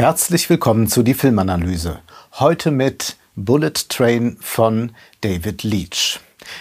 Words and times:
Herzlich 0.00 0.48
willkommen 0.48 0.86
zu 0.86 1.02
die 1.02 1.12
Filmanalyse. 1.12 1.98
Heute 2.34 2.70
mit 2.70 3.16
Bullet 3.34 3.72
Train 3.88 4.36
von 4.38 4.92
David 5.22 5.64
Leach. 5.64 6.20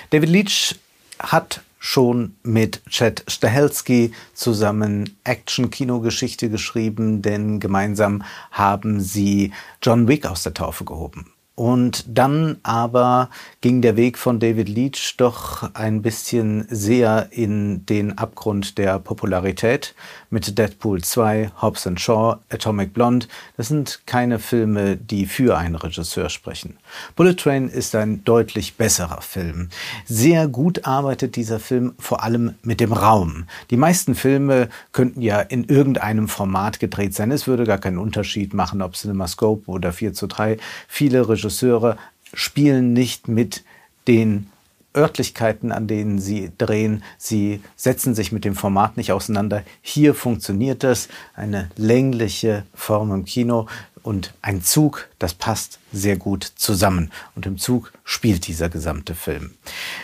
David 0.10 0.30
Leach 0.30 0.76
hat 1.20 1.62
schon 1.78 2.36
mit 2.42 2.84
Chad 2.90 3.24
Stahelski 3.28 4.12
zusammen 4.34 5.20
Action-Kinogeschichte 5.24 6.50
geschrieben, 6.50 7.22
denn 7.22 7.60
gemeinsam 7.60 8.24
haben 8.50 9.02
sie 9.02 9.54
John 9.84 10.08
Wick 10.08 10.26
aus 10.26 10.42
der 10.42 10.56
Taufe 10.56 10.84
gehoben. 10.84 11.32
Und 11.58 12.06
dann 12.08 12.58
aber 12.62 13.32
ging 13.62 13.82
der 13.82 13.96
Weg 13.96 14.20
von 14.20 14.40
David 14.40 14.70
Leach 14.70 15.16
doch 15.18 15.74
ein 15.74 16.04
bisschen 16.04 16.68
sehr 16.70 17.30
in 17.32 17.84
den 17.88 18.16
Abgrund 18.16 18.78
der 18.78 19.00
Popularität 19.00 19.96
mit 20.30 20.58
Deadpool 20.58 21.04
2, 21.04 21.52
Hobbs 21.62 21.90
Shaw, 21.98 22.38
Atomic 22.50 22.94
Blonde. 22.94 23.28
Das 23.56 23.68
sind 23.68 24.02
keine 24.06 24.40
Filme, 24.40 24.98
die 24.98 25.26
für 25.26 25.58
einen 25.58 25.76
Regisseur 25.76 26.30
sprechen. 26.30 26.78
Bullet 27.16 27.36
Train 27.36 27.70
ist 27.70 27.96
ein 27.96 28.24
deutlich 28.24 28.76
besserer 28.76 29.22
Film. 29.22 29.70
Sehr 30.06 30.48
gut 30.48 30.86
arbeitet 30.86 31.36
dieser 31.36 31.60
Film 31.60 31.94
vor 32.00 32.24
allem 32.24 32.56
mit 32.64 32.80
dem 32.80 32.94
Raum. 32.94 33.46
Die 33.70 33.78
meisten 33.78 34.16
Filme 34.16 34.70
könnten 34.92 35.22
ja 35.22 35.40
in 35.40 35.66
irgendeinem 35.66 36.28
Format 36.28 36.80
gedreht 36.80 37.14
sein. 37.14 37.32
Es 37.32 37.48
würde 37.48 37.66
gar 37.66 37.78
keinen 37.78 37.98
Unterschied 37.98 38.54
machen, 38.54 38.82
ob 38.82 38.96
CinemaScope 38.96 39.70
oder 39.70 39.94
4 39.94 40.14
zu 40.14 40.28
3. 40.28 40.58
Viele 40.88 41.30
Regisseure 41.30 41.98
spielen 42.34 42.94
nicht 42.94 43.28
mit 43.28 43.64
den 44.08 44.50
Örtlichkeiten, 44.98 45.72
an 45.72 45.88
denen 45.88 46.20
sie 46.20 46.52
drehen. 46.58 47.04
Sie 47.18 47.62
setzen 47.76 48.16
sich 48.16 48.32
mit 48.32 48.44
dem 48.44 48.56
Format 48.56 48.98
nicht 48.98 49.12
auseinander. 49.12 49.64
Hier 49.82 50.16
funktioniert 50.16 50.84
das. 50.84 51.08
Eine 51.36 51.70
längliche 51.78 52.66
Form 52.74 53.14
im 53.14 53.24
Kino 53.24 53.68
und 54.02 54.34
ein 54.42 54.64
Zug, 54.64 55.10
das 55.20 55.34
passt 55.34 55.80
sehr 55.92 56.18
gut 56.18 56.44
zusammen. 56.56 57.12
Und 57.36 57.46
im 57.46 57.58
Zug 57.58 57.94
spielt 58.04 58.48
dieser 58.48 58.70
gesamte 58.70 59.16
Film. 59.16 59.52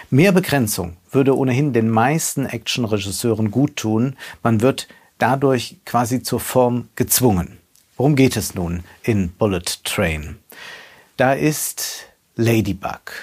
Mehr 0.09 0.32
Begrenzung 0.32 0.98
würde 1.10 1.38
ohnehin 1.38 1.73
den 1.73 1.89
meisten 1.89 2.45
Actionregisseuren 2.45 3.50
gut 3.50 3.78
tun. 3.78 4.16
Man 4.44 4.62
wird 4.62 4.88
dadurch 5.17 5.78
quasi 5.86 6.22
zur 6.22 6.39
Form 6.39 6.89
gezwungen. 6.95 7.58
Worum 7.95 8.16
geht 8.16 8.36
es 8.36 8.56
nun 8.56 8.84
in 9.04 9.30
Bullet 9.32 9.84
Train? 9.84 10.38
Da 11.16 11.34
ist 11.34 12.08
Ladybug 12.36 13.14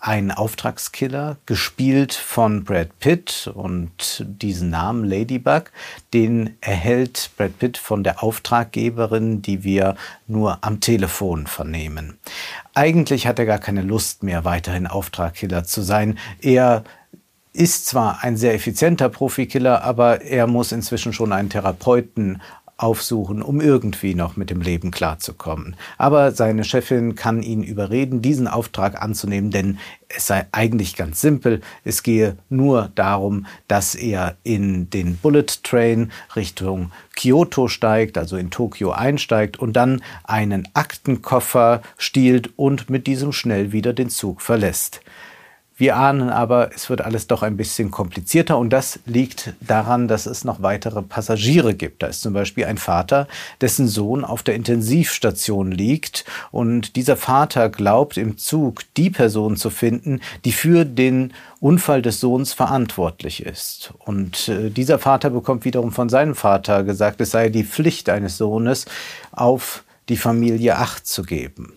ein 0.00 0.30
Auftragskiller, 0.30 1.36
gespielt 1.44 2.14
von 2.14 2.64
Brad 2.64 2.98
Pitt. 2.98 3.50
Und 3.54 4.24
diesen 4.26 4.70
Namen 4.70 5.04
Ladybug, 5.04 5.70
den 6.14 6.56
erhält 6.60 7.30
Brad 7.36 7.58
Pitt 7.58 7.78
von 7.78 8.02
der 8.02 8.22
Auftraggeberin, 8.22 9.42
die 9.42 9.62
wir 9.62 9.96
nur 10.26 10.58
am 10.62 10.80
Telefon 10.80 11.46
vernehmen. 11.46 12.18
Eigentlich 12.74 13.26
hat 13.26 13.38
er 13.38 13.46
gar 13.46 13.58
keine 13.58 13.82
Lust 13.82 14.22
mehr, 14.22 14.44
weiterhin 14.44 14.86
Auftragkiller 14.86 15.64
zu 15.64 15.82
sein. 15.82 16.18
Er 16.40 16.84
ist 17.52 17.86
zwar 17.86 18.22
ein 18.22 18.36
sehr 18.36 18.54
effizienter 18.54 19.08
Profikiller, 19.08 19.82
aber 19.82 20.22
er 20.22 20.46
muss 20.46 20.72
inzwischen 20.72 21.12
schon 21.12 21.32
einen 21.32 21.50
Therapeuten 21.50 22.40
aufsuchen, 22.80 23.42
um 23.42 23.60
irgendwie 23.60 24.14
noch 24.14 24.36
mit 24.36 24.48
dem 24.48 24.62
Leben 24.62 24.90
klarzukommen. 24.90 25.76
Aber 25.98 26.32
seine 26.32 26.64
Chefin 26.64 27.14
kann 27.14 27.42
ihn 27.42 27.62
überreden, 27.62 28.22
diesen 28.22 28.48
Auftrag 28.48 29.00
anzunehmen, 29.02 29.50
denn 29.50 29.78
es 30.08 30.26
sei 30.26 30.46
eigentlich 30.52 30.96
ganz 30.96 31.20
simpel. 31.20 31.60
Es 31.84 32.02
gehe 32.02 32.38
nur 32.48 32.90
darum, 32.94 33.46
dass 33.68 33.94
er 33.94 34.36
in 34.44 34.88
den 34.88 35.16
Bullet 35.18 35.62
Train 35.62 36.10
Richtung 36.34 36.90
Kyoto 37.16 37.68
steigt, 37.68 38.16
also 38.16 38.36
in 38.38 38.50
Tokio 38.50 38.92
einsteigt 38.92 39.58
und 39.58 39.74
dann 39.74 40.02
einen 40.24 40.66
Aktenkoffer 40.72 41.82
stiehlt 41.98 42.50
und 42.56 42.88
mit 42.88 43.06
diesem 43.06 43.32
schnell 43.32 43.72
wieder 43.72 43.92
den 43.92 44.08
Zug 44.08 44.40
verlässt. 44.40 45.02
Wir 45.80 45.96
ahnen 45.96 46.28
aber, 46.28 46.72
es 46.74 46.90
wird 46.90 47.00
alles 47.00 47.26
doch 47.26 47.42
ein 47.42 47.56
bisschen 47.56 47.90
komplizierter 47.90 48.58
und 48.58 48.68
das 48.68 49.00
liegt 49.06 49.54
daran, 49.62 50.08
dass 50.08 50.26
es 50.26 50.44
noch 50.44 50.60
weitere 50.60 51.00
Passagiere 51.00 51.72
gibt. 51.72 52.02
Da 52.02 52.08
ist 52.08 52.20
zum 52.20 52.34
Beispiel 52.34 52.66
ein 52.66 52.76
Vater, 52.76 53.26
dessen 53.62 53.88
Sohn 53.88 54.22
auf 54.22 54.42
der 54.42 54.56
Intensivstation 54.56 55.72
liegt 55.72 56.26
und 56.50 56.96
dieser 56.96 57.16
Vater 57.16 57.70
glaubt 57.70 58.18
im 58.18 58.36
Zug 58.36 58.82
die 58.98 59.08
Person 59.08 59.56
zu 59.56 59.70
finden, 59.70 60.20
die 60.44 60.52
für 60.52 60.84
den 60.84 61.32
Unfall 61.60 62.02
des 62.02 62.20
Sohns 62.20 62.52
verantwortlich 62.52 63.46
ist. 63.46 63.94
Und 64.00 64.48
äh, 64.48 64.68
dieser 64.68 64.98
Vater 64.98 65.30
bekommt 65.30 65.64
wiederum 65.64 65.92
von 65.92 66.10
seinem 66.10 66.34
Vater 66.34 66.84
gesagt, 66.84 67.22
es 67.22 67.30
sei 67.30 67.48
die 67.48 67.64
Pflicht 67.64 68.10
eines 68.10 68.36
Sohnes, 68.36 68.84
auf 69.32 69.82
die 70.10 70.18
Familie 70.18 70.76
Acht 70.76 71.06
zu 71.06 71.22
geben. 71.22 71.72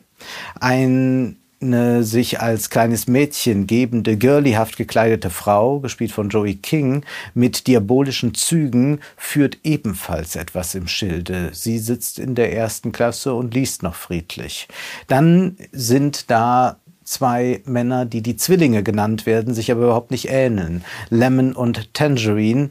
Ein 0.60 1.38
eine 1.64 2.04
sich 2.04 2.40
als 2.42 2.70
kleines 2.70 3.08
Mädchen 3.08 3.68
gebende, 3.68 4.18
girlyhaft 4.18 4.78
gekleidete 4.78 5.30
Frau, 5.30 5.80
gespielt 5.80 6.12
von 6.12 6.30
Joey 6.30 6.56
King, 6.56 7.04
mit 7.34 7.68
diabolischen 7.68 8.34
Zügen, 8.34 9.00
führt 9.18 9.60
ebenfalls 9.64 10.36
etwas 10.36 10.76
im 10.76 10.88
Schilde. 10.88 11.50
Sie 11.54 11.80
sitzt 11.80 12.20
in 12.20 12.36
der 12.36 12.54
ersten 12.54 12.92
Klasse 12.92 13.34
und 13.34 13.54
liest 13.54 13.84
noch 13.84 13.96
friedlich. 13.96 14.68
Dann 15.08 15.58
sind 15.72 16.30
da 16.30 16.78
zwei 17.04 17.62
Männer, 17.66 18.06
die 18.06 18.22
die 18.22 18.38
Zwillinge 18.38 18.84
genannt 18.84 19.26
werden, 19.26 19.54
sich 19.54 19.72
aber 19.72 19.84
überhaupt 19.84 20.12
nicht 20.12 20.30
ähneln. 20.30 20.84
Lemon 21.10 21.54
und 21.54 21.94
Tangerine, 21.94 22.70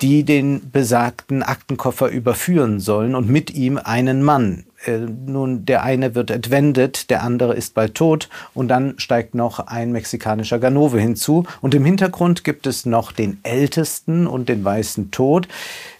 die 0.00 0.24
den 0.24 0.70
besagten 0.70 1.42
Aktenkoffer 1.42 2.08
überführen 2.08 2.80
sollen 2.80 3.14
und 3.14 3.28
mit 3.28 3.52
ihm 3.54 3.78
einen 3.78 4.22
Mann. 4.22 4.64
Äh, 4.84 4.98
nun, 4.98 5.64
der 5.64 5.82
eine 5.82 6.14
wird 6.14 6.30
entwendet, 6.30 7.10
der 7.10 7.22
andere 7.22 7.54
ist 7.54 7.74
bald 7.74 7.94
tot 7.94 8.28
und 8.54 8.68
dann 8.68 8.94
steigt 8.98 9.34
noch 9.34 9.60
ein 9.60 9.92
mexikanischer 9.92 10.58
Ganove 10.58 11.00
hinzu. 11.00 11.44
Und 11.60 11.74
im 11.74 11.84
Hintergrund 11.84 12.44
gibt 12.44 12.66
es 12.66 12.86
noch 12.86 13.12
den 13.12 13.38
Ältesten 13.42 14.26
und 14.26 14.48
den 14.48 14.64
Weißen 14.64 15.10
Tod. 15.10 15.48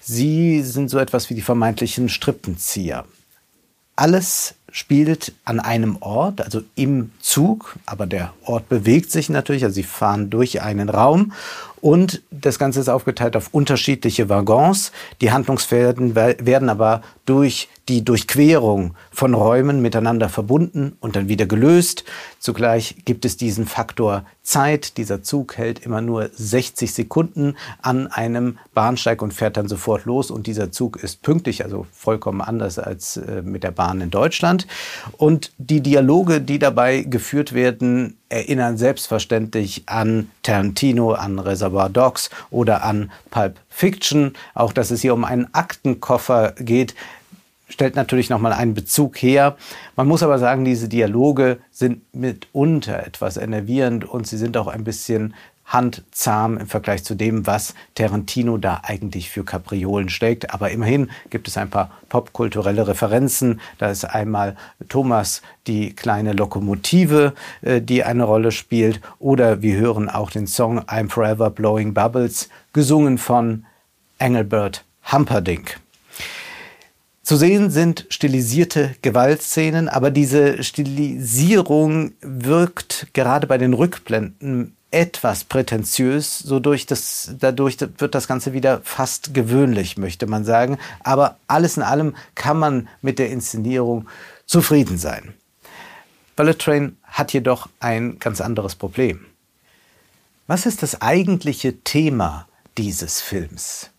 Sie 0.00 0.62
sind 0.62 0.90
so 0.90 0.98
etwas 0.98 1.30
wie 1.30 1.34
die 1.34 1.42
vermeintlichen 1.42 2.08
Strippenzieher. 2.08 3.04
Alles 3.94 4.54
spielt 4.72 5.34
an 5.44 5.60
einem 5.60 5.98
Ort, 6.00 6.40
also 6.40 6.62
im 6.74 7.12
Zug, 7.20 7.76
aber 7.84 8.06
der 8.06 8.32
Ort 8.44 8.68
bewegt 8.68 9.10
sich 9.10 9.28
natürlich, 9.28 9.64
also 9.64 9.74
sie 9.74 9.82
fahren 9.82 10.30
durch 10.30 10.62
einen 10.62 10.88
Raum 10.88 11.32
und 11.82 12.22
das 12.30 12.60
Ganze 12.60 12.78
ist 12.78 12.88
aufgeteilt 12.88 13.36
auf 13.36 13.48
unterschiedliche 13.50 14.28
Waggons. 14.28 14.92
Die 15.20 15.32
Handlungsfelder 15.32 16.14
werden 16.14 16.68
aber 16.68 17.02
durch 17.26 17.68
die 17.88 18.04
Durchquerung 18.04 18.94
von 19.10 19.34
Räumen 19.34 19.82
miteinander 19.82 20.28
verbunden 20.28 20.96
und 21.00 21.16
dann 21.16 21.26
wieder 21.26 21.46
gelöst. 21.46 22.04
Zugleich 22.38 22.96
gibt 23.04 23.24
es 23.24 23.36
diesen 23.36 23.66
Faktor 23.66 24.24
Zeit. 24.44 24.96
Dieser 24.96 25.24
Zug 25.24 25.58
hält 25.58 25.84
immer 25.84 26.00
nur 26.00 26.30
60 26.32 26.94
Sekunden 26.94 27.56
an 27.80 28.06
einem 28.06 28.58
Bahnsteig 28.74 29.20
und 29.20 29.34
fährt 29.34 29.56
dann 29.56 29.66
sofort 29.66 30.04
los. 30.04 30.30
Und 30.30 30.46
dieser 30.46 30.70
Zug 30.70 31.02
ist 31.02 31.22
pünktlich, 31.22 31.64
also 31.64 31.86
vollkommen 31.92 32.42
anders 32.42 32.78
als 32.78 33.16
äh, 33.16 33.42
mit 33.42 33.64
der 33.64 33.72
Bahn 33.72 34.00
in 34.00 34.10
Deutschland. 34.10 34.68
Und 35.16 35.50
die 35.58 35.80
Dialoge, 35.80 36.40
die 36.40 36.60
dabei 36.60 37.02
geführt 37.02 37.52
werden, 37.52 38.18
erinnern 38.32 38.78
selbstverständlich 38.78 39.82
an 39.86 40.30
Tarantino, 40.42 41.12
an 41.12 41.38
Reservoir 41.38 41.90
Dogs 41.90 42.30
oder 42.50 42.82
an 42.82 43.12
Pulp 43.30 43.56
Fiction. 43.68 44.32
Auch 44.54 44.72
dass 44.72 44.90
es 44.90 45.02
hier 45.02 45.14
um 45.14 45.24
einen 45.24 45.52
Aktenkoffer 45.52 46.54
geht, 46.58 46.94
stellt 47.68 47.96
natürlich 47.96 48.30
nochmal 48.30 48.52
einen 48.52 48.74
Bezug 48.74 49.16
her. 49.16 49.56
Man 49.96 50.06
muss 50.06 50.22
aber 50.22 50.38
sagen, 50.38 50.64
diese 50.64 50.88
Dialoge 50.88 51.58
sind 51.70 52.02
mitunter 52.14 53.06
etwas 53.06 53.36
enervierend 53.36 54.04
und 54.04 54.26
sie 54.26 54.36
sind 54.36 54.56
auch 54.56 54.66
ein 54.66 54.84
bisschen 54.84 55.34
handzahm 55.72 56.58
im 56.58 56.66
Vergleich 56.66 57.02
zu 57.02 57.14
dem, 57.14 57.46
was 57.46 57.74
Tarantino 57.94 58.58
da 58.58 58.82
eigentlich 58.84 59.30
für 59.30 59.44
Kapriolen 59.44 60.08
steckt. 60.08 60.52
Aber 60.52 60.70
immerhin 60.70 61.10
gibt 61.30 61.48
es 61.48 61.56
ein 61.56 61.70
paar 61.70 61.90
popkulturelle 62.08 62.86
Referenzen. 62.86 63.60
Da 63.78 63.90
ist 63.90 64.04
einmal 64.04 64.56
Thomas, 64.88 65.42
die 65.66 65.94
kleine 65.94 66.32
Lokomotive, 66.32 67.32
äh, 67.62 67.80
die 67.80 68.04
eine 68.04 68.24
Rolle 68.24 68.52
spielt. 68.52 69.00
Oder 69.18 69.62
wir 69.62 69.76
hören 69.76 70.08
auch 70.08 70.30
den 70.30 70.46
Song 70.46 70.80
I'm 70.80 71.08
Forever 71.08 71.50
Blowing 71.50 71.94
Bubbles, 71.94 72.48
gesungen 72.72 73.18
von 73.18 73.64
Engelbert 74.18 74.84
Humperdinck. 75.10 75.80
Zu 77.22 77.36
sehen 77.36 77.70
sind 77.70 78.06
stilisierte 78.10 78.96
Gewaltszenen, 79.00 79.88
aber 79.88 80.10
diese 80.10 80.62
Stilisierung 80.62 82.12
wirkt 82.20 83.06
gerade 83.12 83.46
bei 83.46 83.58
den 83.58 83.74
Rückblenden 83.74 84.76
etwas 84.92 85.44
prätentiös, 85.44 86.38
so 86.38 86.60
durch 86.60 86.86
das, 86.86 87.34
dadurch 87.38 87.78
wird 87.80 88.14
das 88.14 88.28
Ganze 88.28 88.52
wieder 88.52 88.80
fast 88.84 89.34
gewöhnlich, 89.34 89.96
möchte 89.96 90.26
man 90.26 90.44
sagen. 90.44 90.78
Aber 91.02 91.36
alles 91.46 91.76
in 91.76 91.82
allem 91.82 92.14
kann 92.34 92.58
man 92.58 92.88
mit 93.00 93.18
der 93.18 93.30
Inszenierung 93.30 94.08
zufrieden 94.46 94.98
sein. 94.98 95.34
Bullet 96.36 96.54
Train 96.54 96.96
hat 97.04 97.32
jedoch 97.32 97.68
ein 97.80 98.18
ganz 98.18 98.40
anderes 98.40 98.74
Problem. 98.74 99.26
Was 100.46 100.66
ist 100.66 100.82
das 100.82 101.00
eigentliche 101.00 101.80
Thema 101.82 102.46
dieses 102.78 103.20
Films? 103.20 103.90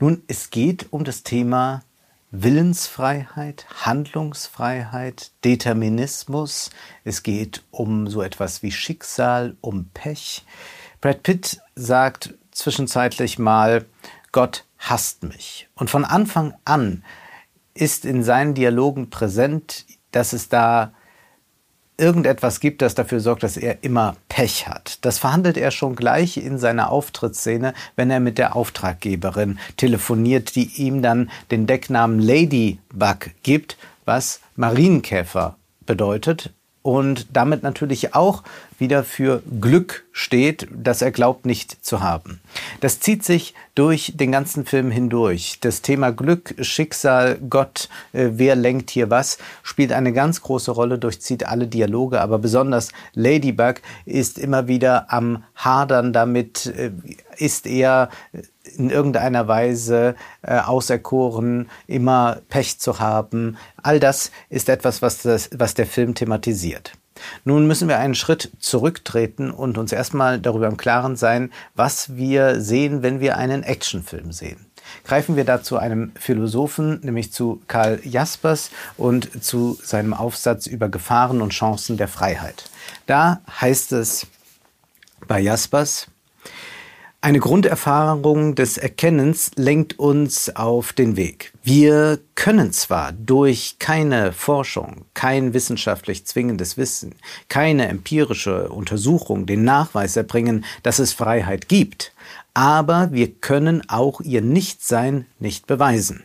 Nun, 0.00 0.22
es 0.28 0.50
geht 0.50 0.86
um 0.90 1.04
das 1.04 1.22
Thema 1.22 1.82
Willensfreiheit, 2.30 3.66
Handlungsfreiheit, 3.86 5.30
Determinismus. 5.44 6.70
Es 7.04 7.22
geht 7.22 7.64
um 7.70 8.06
so 8.06 8.20
etwas 8.20 8.62
wie 8.62 8.70
Schicksal, 8.70 9.56
um 9.62 9.86
Pech. 9.94 10.44
Brad 11.00 11.22
Pitt 11.22 11.60
sagt 11.74 12.34
zwischenzeitlich 12.50 13.38
mal, 13.38 13.86
Gott 14.32 14.66
hasst 14.78 15.22
mich. 15.22 15.68
Und 15.74 15.88
von 15.88 16.04
Anfang 16.04 16.54
an 16.66 17.02
ist 17.72 18.04
in 18.04 18.22
seinen 18.22 18.54
Dialogen 18.54 19.08
präsent, 19.08 19.86
dass 20.10 20.34
es 20.34 20.50
da 20.50 20.92
irgendetwas 21.96 22.60
gibt, 22.60 22.82
das 22.82 22.94
dafür 22.94 23.20
sorgt, 23.20 23.42
dass 23.42 23.56
er 23.56 23.82
immer 23.82 24.16
Pech 24.38 24.68
hat. 24.68 25.04
Das 25.04 25.18
verhandelt 25.18 25.56
er 25.56 25.72
schon 25.72 25.96
gleich 25.96 26.36
in 26.36 26.58
seiner 26.58 26.92
Auftrittsszene, 26.92 27.74
wenn 27.96 28.08
er 28.08 28.20
mit 28.20 28.38
der 28.38 28.54
Auftraggeberin 28.54 29.58
telefoniert, 29.76 30.54
die 30.54 30.70
ihm 30.76 31.02
dann 31.02 31.28
den 31.50 31.66
Decknamen 31.66 32.20
Ladybug 32.20 33.32
gibt, 33.42 33.76
was 34.04 34.38
Marienkäfer 34.54 35.56
bedeutet 35.86 36.52
und 36.82 37.26
damit 37.32 37.64
natürlich 37.64 38.14
auch 38.14 38.44
wieder 38.78 39.04
für 39.04 39.42
Glück 39.60 40.04
steht, 40.12 40.68
das 40.72 41.02
er 41.02 41.10
glaubt 41.10 41.46
nicht 41.46 41.84
zu 41.84 42.00
haben. 42.00 42.40
Das 42.80 43.00
zieht 43.00 43.24
sich 43.24 43.54
durch 43.74 44.12
den 44.16 44.32
ganzen 44.32 44.66
Film 44.66 44.90
hindurch. 44.90 45.58
Das 45.60 45.82
Thema 45.82 46.10
Glück, 46.10 46.54
Schicksal, 46.60 47.38
Gott, 47.48 47.88
äh, 48.12 48.30
wer 48.32 48.56
lenkt 48.56 48.90
hier 48.90 49.10
was, 49.10 49.38
spielt 49.62 49.92
eine 49.92 50.12
ganz 50.12 50.42
große 50.42 50.70
Rolle, 50.70 50.98
durchzieht 50.98 51.46
alle 51.46 51.66
Dialoge, 51.66 52.20
aber 52.20 52.38
besonders 52.38 52.90
Ladybug 53.14 53.80
ist 54.04 54.38
immer 54.38 54.68
wieder 54.68 55.12
am 55.12 55.44
Hadern 55.54 56.12
damit, 56.12 56.66
äh, 56.66 56.90
ist 57.36 57.66
er 57.66 58.10
in 58.76 58.90
irgendeiner 58.90 59.48
Weise 59.48 60.14
äh, 60.42 60.58
auserkoren, 60.58 61.68
immer 61.86 62.40
Pech 62.48 62.78
zu 62.78 62.98
haben. 62.98 63.56
All 63.82 64.00
das 64.00 64.30
ist 64.50 64.68
etwas, 64.68 65.02
was, 65.02 65.22
das, 65.22 65.50
was 65.54 65.74
der 65.74 65.86
Film 65.86 66.14
thematisiert. 66.14 66.92
Nun 67.44 67.66
müssen 67.66 67.88
wir 67.88 67.98
einen 67.98 68.14
Schritt 68.14 68.50
zurücktreten 68.58 69.50
und 69.50 69.78
uns 69.78 69.92
erstmal 69.92 70.38
darüber 70.40 70.66
im 70.66 70.76
Klaren 70.76 71.16
sein, 71.16 71.50
was 71.74 72.16
wir 72.16 72.60
sehen, 72.60 73.02
wenn 73.02 73.20
wir 73.20 73.36
einen 73.36 73.62
Actionfilm 73.62 74.32
sehen. 74.32 74.66
Greifen 75.04 75.36
wir 75.36 75.44
da 75.44 75.62
zu 75.62 75.76
einem 75.76 76.12
Philosophen, 76.18 77.00
nämlich 77.02 77.32
zu 77.32 77.60
Karl 77.66 78.00
Jaspers 78.04 78.70
und 78.96 79.44
zu 79.44 79.78
seinem 79.82 80.14
Aufsatz 80.14 80.66
über 80.66 80.88
Gefahren 80.88 81.42
und 81.42 81.50
Chancen 81.50 81.96
der 81.96 82.08
Freiheit. 82.08 82.70
Da 83.06 83.40
heißt 83.60 83.92
es 83.92 84.26
bei 85.26 85.40
Jaspers, 85.40 86.08
eine 87.20 87.40
Grunderfahrung 87.40 88.54
des 88.54 88.78
Erkennens 88.78 89.50
lenkt 89.56 89.98
uns 89.98 90.54
auf 90.54 90.92
den 90.92 91.16
Weg. 91.16 91.52
Wir 91.64 92.20
können 92.36 92.72
zwar 92.72 93.10
durch 93.12 93.76
keine 93.80 94.32
Forschung, 94.32 95.04
kein 95.14 95.52
wissenschaftlich 95.52 96.26
zwingendes 96.26 96.76
Wissen, 96.76 97.16
keine 97.48 97.88
empirische 97.88 98.68
Untersuchung 98.68 99.46
den 99.46 99.64
Nachweis 99.64 100.16
erbringen, 100.16 100.64
dass 100.84 101.00
es 101.00 101.12
Freiheit 101.12 101.68
gibt, 101.68 102.12
aber 102.54 103.10
wir 103.10 103.32
können 103.32 103.82
auch 103.88 104.20
ihr 104.20 104.40
Nichtsein 104.40 105.26
nicht 105.40 105.66
beweisen. 105.66 106.22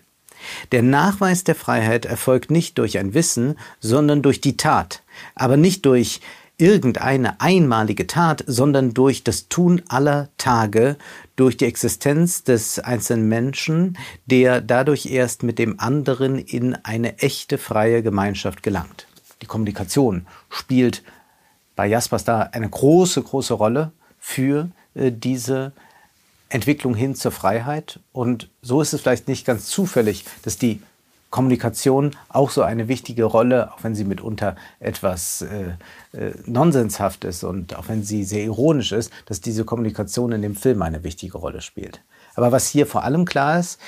Der 0.71 0.83
Nachweis 0.83 1.43
der 1.43 1.55
Freiheit 1.55 2.05
erfolgt 2.05 2.51
nicht 2.51 2.77
durch 2.77 2.99
ein 2.99 3.15
Wissen, 3.15 3.57
sondern 3.79 4.21
durch 4.21 4.41
die 4.41 4.57
Tat, 4.57 5.01
aber 5.33 5.57
nicht 5.57 5.85
durch 5.87 6.21
irgendeine 6.63 7.41
einmalige 7.41 8.07
Tat, 8.07 8.41
sondern 8.47 8.93
durch 8.93 9.25
das 9.25 9.49
Tun 9.49 9.81
aller 9.89 10.29
Tage, 10.37 10.95
durch 11.35 11.57
die 11.57 11.65
Existenz 11.65 12.45
des 12.45 12.79
einzelnen 12.79 13.27
Menschen, 13.27 13.97
der 14.27 14.61
dadurch 14.61 15.07
erst 15.07 15.43
mit 15.43 15.59
dem 15.59 15.81
anderen 15.81 16.39
in 16.39 16.73
eine 16.75 17.19
echte 17.19 17.57
freie 17.57 18.01
Gemeinschaft 18.01 18.63
gelangt. 18.63 19.07
Die 19.41 19.45
Kommunikation 19.45 20.25
spielt 20.49 21.03
bei 21.75 21.85
Jaspers 21.85 22.23
da 22.23 22.43
eine 22.53 22.69
große, 22.69 23.21
große 23.21 23.55
Rolle 23.55 23.91
für 24.17 24.69
äh, 24.93 25.11
diese 25.11 25.73
Entwicklung 26.47 26.95
hin 26.95 27.13
zur 27.13 27.33
Freiheit. 27.33 27.99
Und 28.13 28.49
so 28.61 28.79
ist 28.79 28.93
es 28.93 29.01
vielleicht 29.01 29.27
nicht 29.27 29.45
ganz 29.45 29.65
zufällig, 29.65 30.23
dass 30.43 30.57
die 30.57 30.81
Kommunikation 31.33 32.11
auch 32.29 32.51
so 32.51 32.61
eine 32.61 32.87
wichtige 32.87 33.23
Rolle, 33.23 33.73
auch 33.73 33.83
wenn 33.83 33.95
sie 33.95 34.03
mitunter 34.03 34.55
etwas 34.79 35.41
äh, 35.41 35.71
äh, 36.15 36.35
nonsenshaft 36.45 37.23
ist 37.23 37.43
und 37.43 37.75
auch 37.75 37.87
wenn 37.87 38.03
sie 38.03 38.23
sehr 38.23 38.43
ironisch 38.43 38.91
ist, 38.91 39.11
dass 39.25 39.41
diese 39.41 39.65
Kommunikation 39.65 40.31
in 40.31 40.43
dem 40.43 40.55
Film 40.55 40.83
eine 40.83 41.03
wichtige 41.03 41.39
Rolle 41.39 41.61
spielt. 41.61 42.01
Aber 42.35 42.51
was 42.51 42.67
hier 42.67 42.85
vor 42.85 43.03
allem 43.03 43.25
klar 43.25 43.59
ist, 43.59 43.81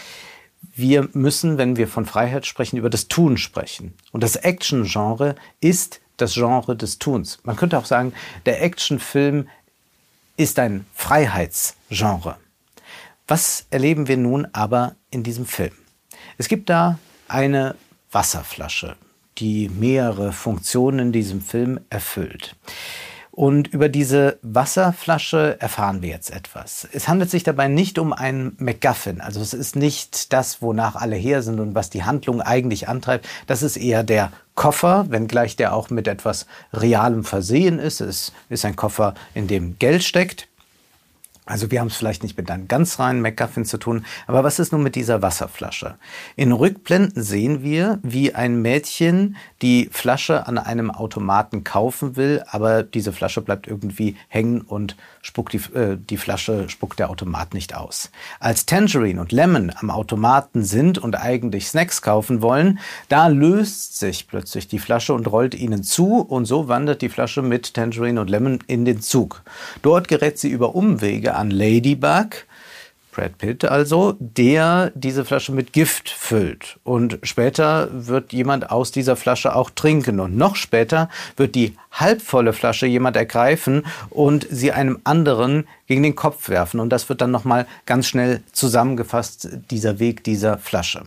wir 0.74 1.08
müssen, 1.14 1.60
wenn 1.60 1.78
wir 1.78 1.88
von 1.88 2.08
Freiheit 2.08 2.48
sprechen, 2.48 2.78
über 2.78 2.90
das 2.90 3.10
Tun 3.10 3.38
sprechen. 3.38 3.94
Und 4.12 4.24
das 4.24 4.38
Action-Genre 4.38 5.36
ist 5.62 6.02
das 6.18 6.34
Genre 6.34 6.76
des 6.76 6.98
Tuns. 6.98 7.38
Man 7.44 7.58
könnte 7.58 7.78
auch 7.78 7.86
sagen, 7.86 8.14
der 8.48 8.64
Actionfilm 8.64 9.48
ist 10.36 10.58
ein 10.58 10.88
Freiheitsgenre. 10.96 12.38
Was 13.28 13.68
erleben 13.70 14.08
wir 14.08 14.18
nun 14.18 14.48
aber 14.52 14.96
in 15.12 15.22
diesem 15.22 15.46
Film? 15.46 15.74
Es 16.40 16.48
gibt 16.48 16.72
da 16.72 16.98
eine 17.36 17.76
Wasserflasche, 18.14 18.96
die 19.40 19.68
mehrere 19.68 20.32
Funktionen 20.32 21.00
in 21.00 21.12
diesem 21.12 21.42
Film 21.42 21.82
erfüllt. 21.90 22.56
Und 23.30 23.68
über 23.68 23.90
diese 23.90 24.40
Wasserflasche 24.42 25.58
erfahren 25.60 26.02
wir 26.02 26.08
jetzt 26.08 26.32
etwas. 26.32 26.88
Es 26.94 27.10
handelt 27.10 27.30
sich 27.30 27.44
dabei 27.44 27.68
nicht 27.68 28.00
um 28.00 28.14
einen 28.14 28.56
MacGuffin. 28.58 29.20
Also 29.20 29.42
es 29.42 29.54
ist 29.54 29.76
nicht 29.76 30.32
das, 30.32 30.62
wonach 30.62 30.96
alle 30.96 31.18
her 31.18 31.42
sind 31.42 31.60
und 31.60 31.76
was 31.76 31.90
die 31.90 32.06
Handlung 32.06 32.42
eigentlich 32.42 32.88
antreibt. 32.88 33.28
Das 33.48 33.64
ist 33.64 33.76
eher 33.76 34.04
der 34.04 34.32
Koffer, 34.56 35.08
wenngleich 35.10 35.58
der 35.58 35.76
auch 35.76 35.90
mit 35.90 36.08
etwas 36.08 36.46
Realem 36.72 37.26
versehen 37.26 37.80
ist. 37.80 38.00
Es 38.00 38.32
ist 38.48 38.64
ein 38.64 38.78
Koffer, 38.78 39.14
in 39.34 39.48
dem 39.48 39.78
Geld 39.78 40.06
steckt. 40.06 40.48
Also 41.48 41.70
wir 41.70 41.80
haben 41.80 41.88
es 41.88 41.96
vielleicht 41.96 42.24
nicht 42.24 42.38
mit 42.38 42.50
einem 42.50 42.68
ganz 42.68 42.98
reinen 42.98 43.22
MacGuffin 43.22 43.66
zu 43.66 43.78
tun, 43.78 44.04
aber 44.26 44.44
was 44.44 44.58
ist 44.58 44.72
nun 44.72 44.82
mit 44.82 44.96
dieser 44.96 45.22
Wasserflasche? 45.22 45.96
In 46.36 46.52
Rückblenden 46.52 47.22
sehen 47.22 47.62
wir, 47.62 48.00
wie 48.02 48.34
ein 48.34 48.64
Mädchen 48.64 49.36
die 49.62 49.88
Flasche 49.92 50.48
an 50.48 50.58
einem 50.58 50.90
Automaten 50.90 51.64
kaufen 51.64 52.16
will, 52.16 52.44
aber 52.48 52.82
diese 52.82 53.14
Flasche 53.14 53.42
bleibt 53.42 53.68
irgendwie 53.68 54.16
hängen 54.28 54.62
und 54.62 54.96
spuckt 55.22 55.54
die, 55.54 55.62
äh, 55.78 55.98
die 55.98 56.18
Flasche 56.18 56.68
spuckt 56.68 56.98
der 56.98 57.12
Automat 57.12 57.54
nicht 57.54 57.76
aus. 57.76 58.10
Als 58.40 58.66
Tangerine 58.66 59.22
und 59.22 59.32
Lemon 59.32 59.72
am 59.80 59.92
Automaten 59.92 60.64
sind 60.64 60.98
und 60.98 61.16
eigentlich 61.16 61.68
Snacks 61.68 62.02
kaufen 62.02 62.42
wollen, 62.42 62.80
da 63.08 63.28
löst 63.28 64.00
sich 64.00 64.28
plötzlich 64.28 64.68
die 64.68 64.80
Flasche 64.80 65.14
und 65.14 65.28
rollt 65.32 65.54
ihnen 65.54 65.84
zu 65.84 66.22
und 66.22 66.46
so 66.46 66.68
wandert 66.68 67.04
die 67.04 67.10
Flasche 67.10 67.44
mit 67.44 67.76
Tangerine 67.76 68.22
und 68.22 68.32
Lemon 68.32 68.60
in 68.66 68.84
den 68.84 69.02
Zug. 69.02 69.44
Dort 69.84 70.08
gerät 70.08 70.40
sie 70.40 70.50
über 70.50 70.74
Umwege 70.74 71.35
an 71.38 71.52
Ladybug, 71.52 72.46
Brad 73.16 73.38
Pitt 73.38 73.64
also, 73.64 74.18
der 74.20 74.92
diese 74.94 75.24
Flasche 75.24 75.54
mit 75.54 75.72
Gift 75.72 76.10
füllt. 76.10 76.80
Und 76.84 77.18
später 77.24 77.88
wird 77.92 78.34
jemand 78.34 78.72
aus 78.72 78.92
dieser 78.92 79.16
Flasche 79.16 79.56
auch 79.56 79.70
trinken. 79.70 80.20
Und 80.20 80.36
noch 80.36 80.58
später 80.58 81.10
wird 81.38 81.56
die 81.56 81.78
halbvolle 81.94 82.52
Flasche 82.52 82.88
jemand 82.88 83.16
ergreifen 83.16 83.86
und 84.10 84.46
sie 84.52 84.74
einem 84.74 85.00
anderen 85.06 85.66
gegen 85.88 86.04
den 86.04 86.16
Kopf 86.16 86.50
werfen. 86.50 86.82
Und 86.82 86.90
das 86.90 87.08
wird 87.08 87.22
dann 87.22 87.32
nochmal 87.32 87.68
ganz 87.86 88.08
schnell 88.08 88.44
zusammengefasst, 88.52 89.48
dieser 89.72 90.00
Weg 90.00 90.26
dieser 90.26 90.58
Flasche. 90.58 91.04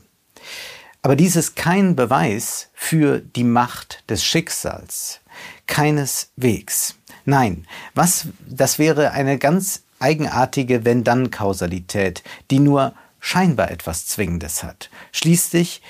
Aber 1.03 1.15
dies 1.15 1.37
ist 1.37 1.57
kein 1.57 1.95
Beweis 1.95 2.71
für 2.73 3.19
die 3.21 3.45
Macht 3.45 4.03
des 4.09 4.25
Schicksals. 4.25 5.21
Keineswegs. 5.67 6.95
Nein, 7.27 7.67
was, 7.95 8.29
das 8.49 8.79
wäre 8.79 9.11
eine 9.11 9.37
ganz 9.37 9.83
eigenartige 9.99 10.85
Wenn-Dann-Kausalität, 10.85 12.23
die 12.51 12.59
nur 12.59 12.95
scheinbar 13.21 13.71
etwas 13.71 14.07
Zwingendes 14.07 14.63
hat. 14.63 14.91
Schließlich 15.13 15.83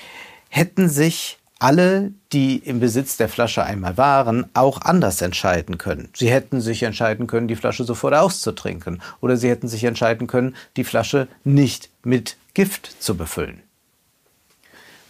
hätten 0.49 0.89
sich 0.89 1.39
alle, 1.59 2.13
die 2.31 2.57
im 2.57 2.79
Besitz 2.79 3.17
der 3.17 3.27
Flasche 3.27 3.63
einmal 3.63 3.97
waren, 3.97 4.49
auch 4.53 4.81
anders 4.81 5.21
entscheiden 5.21 5.77
können. 5.77 6.09
Sie 6.15 6.31
hätten 6.31 6.61
sich 6.61 6.83
entscheiden 6.83 7.27
können, 7.27 7.49
die 7.49 7.57
Flasche 7.57 7.83
sofort 7.83 8.13
auszutrinken. 8.13 9.01
Oder 9.19 9.35
sie 9.35 9.49
hätten 9.49 9.67
sich 9.67 9.83
entscheiden 9.83 10.27
können, 10.27 10.55
die 10.77 10.85
Flasche 10.85 11.27
nicht 11.43 11.89
mit 12.03 12.37
Gift 12.53 12.95
zu 12.99 13.15
befüllen. 13.15 13.61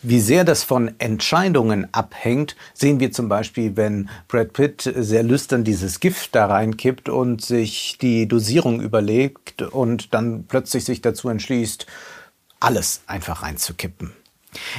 Wie 0.02 0.22
sehr 0.22 0.46
das 0.46 0.64
von 0.64 0.92
Entscheidungen 1.00 1.94
abhängt, 1.94 2.56
sehen 2.74 3.02
wir 3.02 3.12
zum 3.12 3.28
Beispiel, 3.28 3.76
wenn 3.76 4.10
Brad 4.30 4.54
Pitt 4.54 4.90
sehr 4.96 5.24
lüstern 5.24 5.66
dieses 5.66 6.00
Gift 6.00 6.36
da 6.36 6.46
reinkippt 6.46 7.10
und 7.10 7.44
sich 7.44 7.98
die 8.00 8.26
Dosierung 8.26 8.80
überlegt 8.80 9.62
und 9.62 10.14
dann 10.14 10.46
plötzlich 10.48 10.86
sich 10.86 11.02
dazu 11.02 11.28
entschließt, 11.28 11.86
alles 12.62 13.02
einfach 13.08 13.44
reinzukippen. 13.44 14.14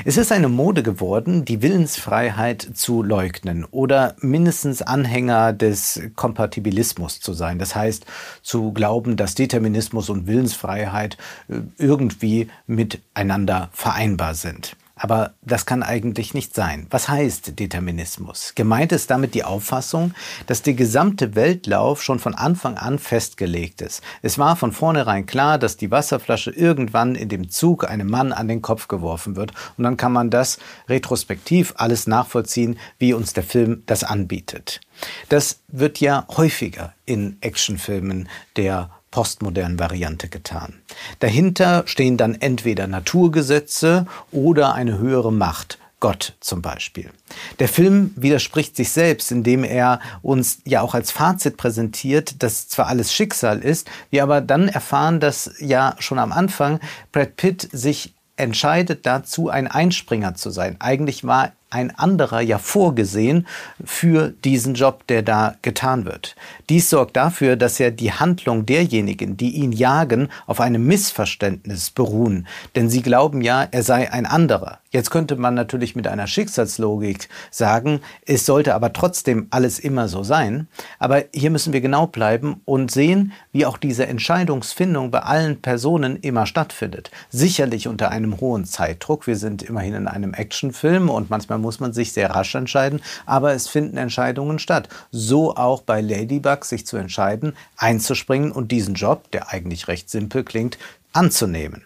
Es 0.04 0.16
ist 0.16 0.32
eine 0.32 0.48
Mode 0.48 0.82
geworden, 0.82 1.44
die 1.44 1.60
Willensfreiheit 1.62 2.66
zu 2.74 3.02
leugnen 3.02 3.64
oder 3.64 4.16
mindestens 4.20 4.80
Anhänger 4.80 5.52
des 5.52 6.00
Kompatibilismus 6.16 7.20
zu 7.20 7.34
sein. 7.34 7.58
Das 7.58 7.76
heißt, 7.76 8.06
zu 8.42 8.72
glauben, 8.72 9.16
dass 9.16 9.36
Determinismus 9.36 10.08
und 10.08 10.26
Willensfreiheit 10.26 11.18
äh, 11.48 11.60
irgendwie 11.76 12.48
miteinander 12.66 13.68
vereinbar 13.72 14.34
sind. 14.34 14.76
Aber 15.02 15.32
das 15.40 15.64
kann 15.64 15.82
eigentlich 15.82 16.34
nicht 16.34 16.54
sein. 16.54 16.86
Was 16.90 17.08
heißt 17.08 17.58
Determinismus? 17.58 18.52
Gemeint 18.54 18.92
ist 18.92 19.10
damit 19.10 19.34
die 19.34 19.44
Auffassung, 19.44 20.12
dass 20.46 20.60
der 20.60 20.74
gesamte 20.74 21.34
Weltlauf 21.34 22.02
schon 22.02 22.18
von 22.18 22.34
Anfang 22.34 22.76
an 22.76 22.98
festgelegt 22.98 23.80
ist. 23.80 24.02
Es 24.20 24.36
war 24.36 24.56
von 24.56 24.72
vornherein 24.72 25.24
klar, 25.24 25.56
dass 25.56 25.78
die 25.78 25.90
Wasserflasche 25.90 26.50
irgendwann 26.50 27.14
in 27.14 27.30
dem 27.30 27.48
Zug 27.48 27.88
einem 27.88 28.10
Mann 28.10 28.32
an 28.32 28.46
den 28.46 28.60
Kopf 28.60 28.88
geworfen 28.88 29.36
wird. 29.36 29.54
Und 29.78 29.84
dann 29.84 29.96
kann 29.96 30.12
man 30.12 30.28
das 30.28 30.58
retrospektiv 30.86 31.72
alles 31.78 32.06
nachvollziehen, 32.06 32.78
wie 32.98 33.14
uns 33.14 33.32
der 33.32 33.44
Film 33.44 33.82
das 33.86 34.04
anbietet. 34.04 34.82
Das 35.30 35.60
wird 35.68 35.98
ja 36.00 36.26
häufiger 36.28 36.92
in 37.06 37.38
Actionfilmen 37.40 38.28
der 38.58 38.90
postmodernen 39.10 39.78
Variante 39.78 40.28
getan. 40.28 40.74
Dahinter 41.18 41.82
stehen 41.86 42.16
dann 42.16 42.34
entweder 42.34 42.86
Naturgesetze 42.86 44.06
oder 44.30 44.74
eine 44.74 44.98
höhere 44.98 45.32
Macht. 45.32 45.78
Gott 46.00 46.34
zum 46.40 46.62
Beispiel. 46.62 47.10
Der 47.58 47.68
Film 47.68 48.12
widerspricht 48.16 48.74
sich 48.74 48.90
selbst, 48.90 49.30
indem 49.30 49.64
er 49.64 50.00
uns 50.22 50.60
ja 50.64 50.80
auch 50.80 50.94
als 50.94 51.10
Fazit 51.10 51.58
präsentiert, 51.58 52.42
dass 52.42 52.68
zwar 52.68 52.86
alles 52.86 53.12
Schicksal 53.12 53.58
ist, 53.58 53.88
wir 54.08 54.22
aber 54.22 54.40
dann 54.40 54.68
erfahren, 54.68 55.20
dass 55.20 55.50
ja 55.58 55.94
schon 55.98 56.18
am 56.18 56.32
Anfang 56.32 56.80
Brad 57.12 57.36
Pitt 57.36 57.68
sich 57.70 58.14
entscheidet 58.36 59.04
dazu, 59.04 59.50
ein 59.50 59.68
Einspringer 59.68 60.34
zu 60.34 60.48
sein. 60.48 60.76
Eigentlich 60.80 61.24
war 61.24 61.52
ein 61.70 61.96
anderer 61.96 62.40
ja 62.40 62.58
vorgesehen 62.58 63.46
für 63.84 64.30
diesen 64.44 64.74
Job, 64.74 65.06
der 65.06 65.22
da 65.22 65.54
getan 65.62 66.04
wird. 66.04 66.36
Dies 66.68 66.90
sorgt 66.90 67.16
dafür, 67.16 67.56
dass 67.56 67.78
ja 67.78 67.90
die 67.90 68.12
Handlung 68.12 68.66
derjenigen, 68.66 69.36
die 69.36 69.50
ihn 69.50 69.72
jagen, 69.72 70.28
auf 70.46 70.60
einem 70.60 70.86
Missverständnis 70.86 71.90
beruhen. 71.90 72.46
Denn 72.74 72.90
sie 72.90 73.02
glauben 73.02 73.40
ja, 73.42 73.66
er 73.70 73.82
sei 73.82 74.12
ein 74.12 74.26
anderer. 74.26 74.80
Jetzt 74.92 75.10
könnte 75.12 75.36
man 75.36 75.54
natürlich 75.54 75.94
mit 75.94 76.08
einer 76.08 76.26
Schicksalslogik 76.26 77.28
sagen, 77.52 78.00
es 78.26 78.44
sollte 78.44 78.74
aber 78.74 78.92
trotzdem 78.92 79.46
alles 79.50 79.78
immer 79.78 80.08
so 80.08 80.24
sein. 80.24 80.66
Aber 80.98 81.22
hier 81.32 81.50
müssen 81.50 81.72
wir 81.72 81.80
genau 81.80 82.08
bleiben 82.08 82.60
und 82.64 82.90
sehen, 82.90 83.32
wie 83.52 83.66
auch 83.66 83.78
diese 83.78 84.08
Entscheidungsfindung 84.08 85.12
bei 85.12 85.20
allen 85.20 85.62
Personen 85.62 86.16
immer 86.16 86.44
stattfindet. 86.44 87.12
Sicherlich 87.28 87.86
unter 87.86 88.10
einem 88.10 88.40
hohen 88.40 88.64
Zeitdruck. 88.64 89.28
Wir 89.28 89.36
sind 89.36 89.62
immerhin 89.62 89.94
in 89.94 90.08
einem 90.08 90.34
Actionfilm 90.34 91.08
und 91.08 91.30
manchmal 91.30 91.59
muss 91.60 91.80
man 91.80 91.92
sich 91.92 92.12
sehr 92.12 92.30
rasch 92.30 92.54
entscheiden, 92.54 93.00
aber 93.26 93.52
es 93.52 93.68
finden 93.68 93.96
Entscheidungen 93.96 94.58
statt. 94.58 94.88
So 95.10 95.56
auch 95.56 95.82
bei 95.82 96.00
Ladybug 96.00 96.64
sich 96.64 96.86
zu 96.86 96.96
entscheiden, 96.96 97.54
einzuspringen 97.76 98.52
und 98.52 98.72
diesen 98.72 98.94
Job, 98.94 99.30
der 99.30 99.50
eigentlich 99.50 99.88
recht 99.88 100.10
simpel 100.10 100.44
klingt, 100.44 100.78
anzunehmen. 101.12 101.84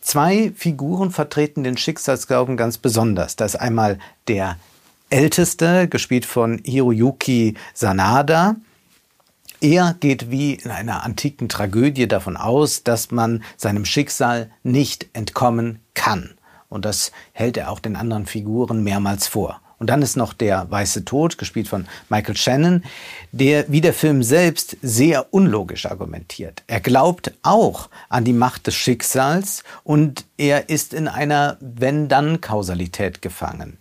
Zwei 0.00 0.52
Figuren 0.56 1.10
vertreten 1.10 1.62
den 1.62 1.76
Schicksalsglauben 1.76 2.56
ganz 2.56 2.76
besonders. 2.76 3.36
Das 3.36 3.54
ist 3.54 3.60
einmal 3.60 3.98
der 4.26 4.56
Älteste, 5.10 5.88
gespielt 5.88 6.26
von 6.26 6.60
Hiroyuki 6.64 7.54
Sanada. 7.74 8.56
Er 9.60 9.94
geht 10.00 10.30
wie 10.30 10.54
in 10.54 10.72
einer 10.72 11.04
antiken 11.04 11.48
Tragödie 11.48 12.08
davon 12.08 12.36
aus, 12.36 12.82
dass 12.82 13.12
man 13.12 13.44
seinem 13.56 13.84
Schicksal 13.84 14.50
nicht 14.64 15.06
entkommen 15.12 15.78
kann. 15.94 16.34
Und 16.72 16.84
das 16.84 17.12
hält 17.32 17.56
er 17.56 17.70
auch 17.70 17.78
den 17.78 17.96
anderen 17.96 18.26
Figuren 18.26 18.82
mehrmals 18.82 19.28
vor. 19.28 19.60
Und 19.82 19.88
dann 19.88 20.00
ist 20.00 20.16
noch 20.16 20.32
der 20.32 20.70
Weiße 20.70 21.04
Tod, 21.04 21.38
gespielt 21.38 21.66
von 21.66 21.86
Michael 22.08 22.36
Shannon, 22.36 22.84
der 23.32 23.64
wie 23.66 23.80
der 23.80 23.92
Film 23.92 24.22
selbst 24.22 24.76
sehr 24.80 25.34
unlogisch 25.34 25.86
argumentiert. 25.86 26.62
Er 26.68 26.78
glaubt 26.78 27.32
auch 27.42 27.88
an 28.08 28.24
die 28.24 28.32
Macht 28.32 28.68
des 28.68 28.76
Schicksals 28.76 29.64
und 29.82 30.24
er 30.36 30.68
ist 30.68 30.94
in 30.94 31.08
einer 31.08 31.56
Wenn-Dann-Kausalität 31.58 33.22
gefangen. 33.22 33.78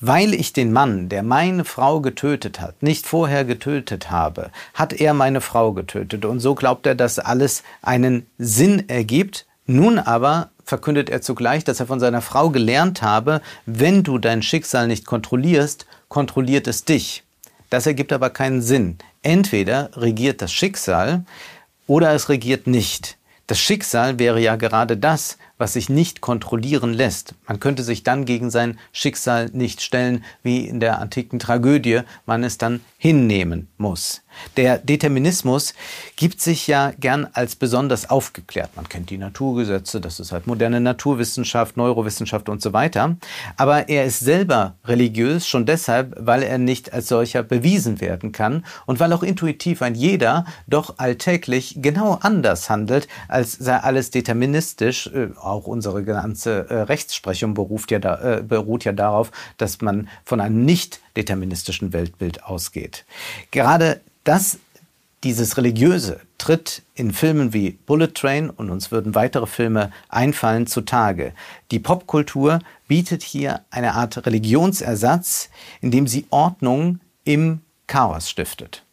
Weil 0.00 0.34
ich 0.34 0.52
den 0.52 0.70
Mann, 0.70 1.08
der 1.08 1.22
meine 1.22 1.64
Frau 1.64 2.02
getötet 2.02 2.60
hat, 2.60 2.82
nicht 2.82 3.06
vorher 3.06 3.46
getötet 3.46 4.10
habe, 4.10 4.50
hat 4.74 4.92
er 4.92 5.14
meine 5.14 5.40
Frau 5.40 5.72
getötet. 5.72 6.26
Und 6.26 6.40
so 6.40 6.54
glaubt 6.54 6.86
er, 6.86 6.94
dass 6.94 7.18
alles 7.18 7.62
einen 7.80 8.26
Sinn 8.36 8.86
ergibt. 8.90 9.46
Nun 9.64 9.98
aber 9.98 10.50
verkündet 10.70 11.10
er 11.10 11.20
zugleich, 11.20 11.64
dass 11.64 11.80
er 11.80 11.86
von 11.86 12.00
seiner 12.00 12.22
Frau 12.22 12.48
gelernt 12.48 13.02
habe, 13.02 13.42
wenn 13.66 14.02
du 14.02 14.16
dein 14.16 14.42
Schicksal 14.42 14.86
nicht 14.86 15.04
kontrollierst, 15.04 15.84
kontrolliert 16.08 16.66
es 16.66 16.86
dich. 16.86 17.24
Das 17.68 17.86
ergibt 17.86 18.12
aber 18.12 18.30
keinen 18.30 18.62
Sinn. 18.62 18.96
Entweder 19.22 19.90
regiert 19.94 20.40
das 20.40 20.52
Schicksal 20.52 21.24
oder 21.86 22.14
es 22.14 22.28
regiert 22.28 22.66
nicht. 22.66 23.18
Das 23.48 23.58
Schicksal 23.58 24.18
wäre 24.18 24.40
ja 24.40 24.56
gerade 24.56 24.96
das, 24.96 25.36
was 25.60 25.74
sich 25.74 25.90
nicht 25.90 26.22
kontrollieren 26.22 26.94
lässt. 26.94 27.34
Man 27.46 27.60
könnte 27.60 27.82
sich 27.82 28.02
dann 28.02 28.24
gegen 28.24 28.50
sein 28.50 28.78
Schicksal 28.92 29.50
nicht 29.52 29.82
stellen, 29.82 30.24
wie 30.42 30.66
in 30.66 30.80
der 30.80 30.98
antiken 31.00 31.38
Tragödie 31.38 32.00
man 32.24 32.42
es 32.42 32.56
dann 32.58 32.80
hinnehmen 32.96 33.68
muss. 33.76 34.22
Der 34.56 34.78
Determinismus 34.78 35.74
gibt 36.16 36.40
sich 36.40 36.66
ja 36.66 36.92
gern 36.98 37.28
als 37.32 37.56
besonders 37.56 38.10
aufgeklärt. 38.10 38.70
Man 38.76 38.88
kennt 38.88 39.10
die 39.10 39.18
Naturgesetze, 39.18 40.00
das 40.00 40.20
ist 40.20 40.32
halt 40.32 40.46
moderne 40.46 40.80
Naturwissenschaft, 40.80 41.76
Neurowissenschaft 41.76 42.48
und 42.48 42.62
so 42.62 42.72
weiter. 42.72 43.16
Aber 43.56 43.88
er 43.88 44.04
ist 44.04 44.20
selber 44.20 44.76
religiös 44.84 45.46
schon 45.46 45.66
deshalb, 45.66 46.14
weil 46.18 46.42
er 46.42 46.58
nicht 46.58 46.92
als 46.92 47.08
solcher 47.08 47.42
bewiesen 47.42 48.00
werden 48.00 48.32
kann 48.32 48.64
und 48.86 49.00
weil 49.00 49.12
auch 49.12 49.22
intuitiv 49.22 49.82
ein 49.82 49.94
jeder 49.94 50.44
doch 50.66 50.98
alltäglich 50.98 51.76
genau 51.80 52.18
anders 52.20 52.70
handelt, 52.70 53.08
als 53.28 53.52
sei 53.52 53.76
alles 53.76 54.10
deterministisch. 54.10 55.08
Äh, 55.08 55.28
auch 55.50 55.66
unsere 55.66 56.04
ganze 56.04 56.70
äh, 56.70 56.74
Rechtsprechung 56.82 57.54
beruft 57.54 57.90
ja 57.90 57.98
da, 57.98 58.38
äh, 58.38 58.42
beruht 58.42 58.84
ja 58.84 58.92
darauf, 58.92 59.30
dass 59.56 59.80
man 59.80 60.08
von 60.24 60.40
einem 60.40 60.64
nicht 60.64 61.00
deterministischen 61.16 61.92
Weltbild 61.92 62.44
ausgeht. 62.44 63.04
Gerade 63.50 64.00
das, 64.24 64.58
dieses 65.24 65.56
Religiöse 65.56 66.20
tritt 66.38 66.82
in 66.94 67.12
Filmen 67.12 67.52
wie 67.52 67.72
Bullet 67.72 68.08
Train 68.08 68.48
und 68.48 68.70
uns 68.70 68.90
würden 68.90 69.14
weitere 69.14 69.46
Filme 69.46 69.92
einfallen 70.08 70.66
zutage. 70.66 71.34
Die 71.70 71.78
Popkultur 71.78 72.60
bietet 72.88 73.22
hier 73.22 73.60
eine 73.70 73.94
Art 73.94 74.24
Religionsersatz, 74.24 75.50
indem 75.80 76.06
sie 76.06 76.26
Ordnung 76.30 77.00
im 77.24 77.60
Chaos 77.86 78.30
stiftet. 78.30 78.84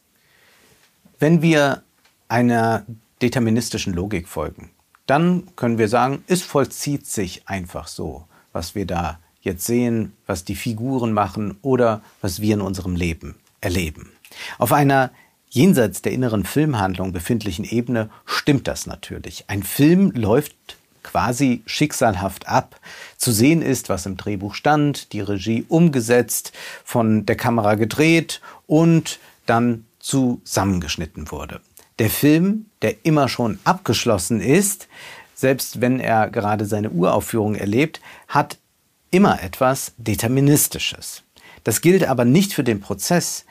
Wenn 1.20 1.42
wir 1.42 1.84
einer 2.28 2.86
deterministischen 3.22 3.94
Logik 3.94 4.28
folgen, 4.28 4.72
dann 5.08 5.48
können 5.56 5.78
wir 5.78 5.88
sagen, 5.88 6.24
es 6.28 6.44
vollzieht 6.44 7.08
sich 7.08 7.48
einfach 7.48 7.88
so, 7.88 8.26
was 8.54 8.76
wir 8.76 8.86
da 8.86 9.20
jetzt 9.42 9.66
sehen, 9.66 10.14
was 10.28 10.44
die 10.46 10.56
Figuren 10.56 11.14
machen 11.14 11.58
oder 11.62 12.02
was 12.22 12.42
wir 12.42 12.54
in 12.54 12.62
unserem 12.62 12.96
Leben 12.96 13.36
erleben. 13.62 14.12
Auf 14.60 14.74
einer 14.74 15.12
jenseits 15.50 16.02
der 16.02 16.12
inneren 16.12 16.44
Filmhandlung 16.44 17.14
befindlichen 17.14 17.66
Ebene 17.66 18.10
stimmt 18.26 18.68
das 18.68 18.86
natürlich. 18.86 19.46
Ein 19.48 19.64
Film 19.64 20.12
läuft 20.12 20.56
quasi 21.04 21.64
schicksalhaft 21.66 22.48
ab. 22.48 22.80
Zu 23.18 23.32
sehen 23.32 23.62
ist, 23.62 23.88
was 23.88 24.06
im 24.06 24.18
Drehbuch 24.18 24.54
stand, 24.54 25.14
die 25.14 25.22
Regie 25.22 25.66
umgesetzt, 25.70 26.52
von 26.84 27.26
der 27.26 27.38
Kamera 27.38 27.76
gedreht 27.76 28.42
und 28.68 29.20
dann 29.46 29.86
zusammengeschnitten 30.00 31.32
wurde. 31.32 31.62
Der 32.00 32.10
Film, 32.10 32.68
der 32.82 33.06
immer 33.06 33.28
schon 33.28 33.60
abgeschlossen 33.64 34.40
ist, 34.40 34.88
selbst 35.34 35.82
wenn 35.82 36.00
er 36.00 36.30
gerade 36.30 36.66
seine 36.66 36.92
Uraufführung 36.92 37.56
erlebt, 37.56 38.02
hat 38.28 38.58
immer 39.12 39.42
etwas 39.42 39.94
Deterministisches. 39.98 41.24
Das 41.64 41.82
gilt 41.82 42.08
aber 42.08 42.26
nicht 42.26 42.54
für 42.54 42.64
den 42.64 42.80
Prozess, 42.80 43.46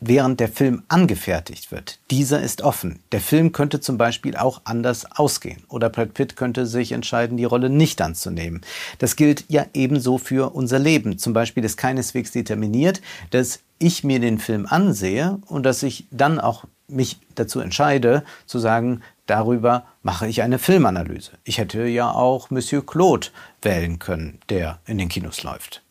während 0.00 0.40
der 0.40 0.48
Film 0.48 0.82
angefertigt 0.88 1.72
wird. 1.72 1.98
Dieser 2.10 2.42
ist 2.42 2.62
offen. 2.62 3.00
Der 3.12 3.20
Film 3.20 3.52
könnte 3.52 3.80
zum 3.80 3.96
Beispiel 3.96 4.36
auch 4.36 4.60
anders 4.64 5.10
ausgehen. 5.12 5.64
Oder 5.68 5.88
Brad 5.88 6.14
Pitt 6.14 6.36
könnte 6.36 6.66
sich 6.66 6.92
entscheiden, 6.92 7.36
die 7.36 7.44
Rolle 7.44 7.70
nicht 7.70 8.00
anzunehmen. 8.02 8.60
Das 8.98 9.16
gilt 9.16 9.44
ja 9.48 9.66
ebenso 9.74 10.18
für 10.18 10.54
unser 10.54 10.78
Leben. 10.78 11.18
Zum 11.18 11.32
Beispiel 11.32 11.64
ist 11.64 11.76
keineswegs 11.76 12.32
determiniert, 12.32 13.00
dass 13.30 13.60
ich 13.78 14.04
mir 14.04 14.20
den 14.20 14.38
Film 14.38 14.66
ansehe 14.66 15.38
und 15.46 15.64
dass 15.64 15.82
ich 15.82 16.06
dann 16.10 16.40
auch 16.40 16.64
mich 16.88 17.18
dazu 17.34 17.60
entscheide, 17.60 18.24
zu 18.46 18.58
sagen, 18.58 19.02
darüber 19.26 19.86
mache 20.02 20.26
ich 20.26 20.42
eine 20.42 20.58
Filmanalyse. 20.58 21.32
Ich 21.44 21.58
hätte 21.58 21.86
ja 21.86 22.10
auch 22.10 22.50
Monsieur 22.50 22.84
Claude 22.84 23.28
wählen 23.62 23.98
können, 23.98 24.38
der 24.48 24.78
in 24.86 24.98
den 24.98 25.08
Kinos 25.08 25.42
läuft. 25.42 25.82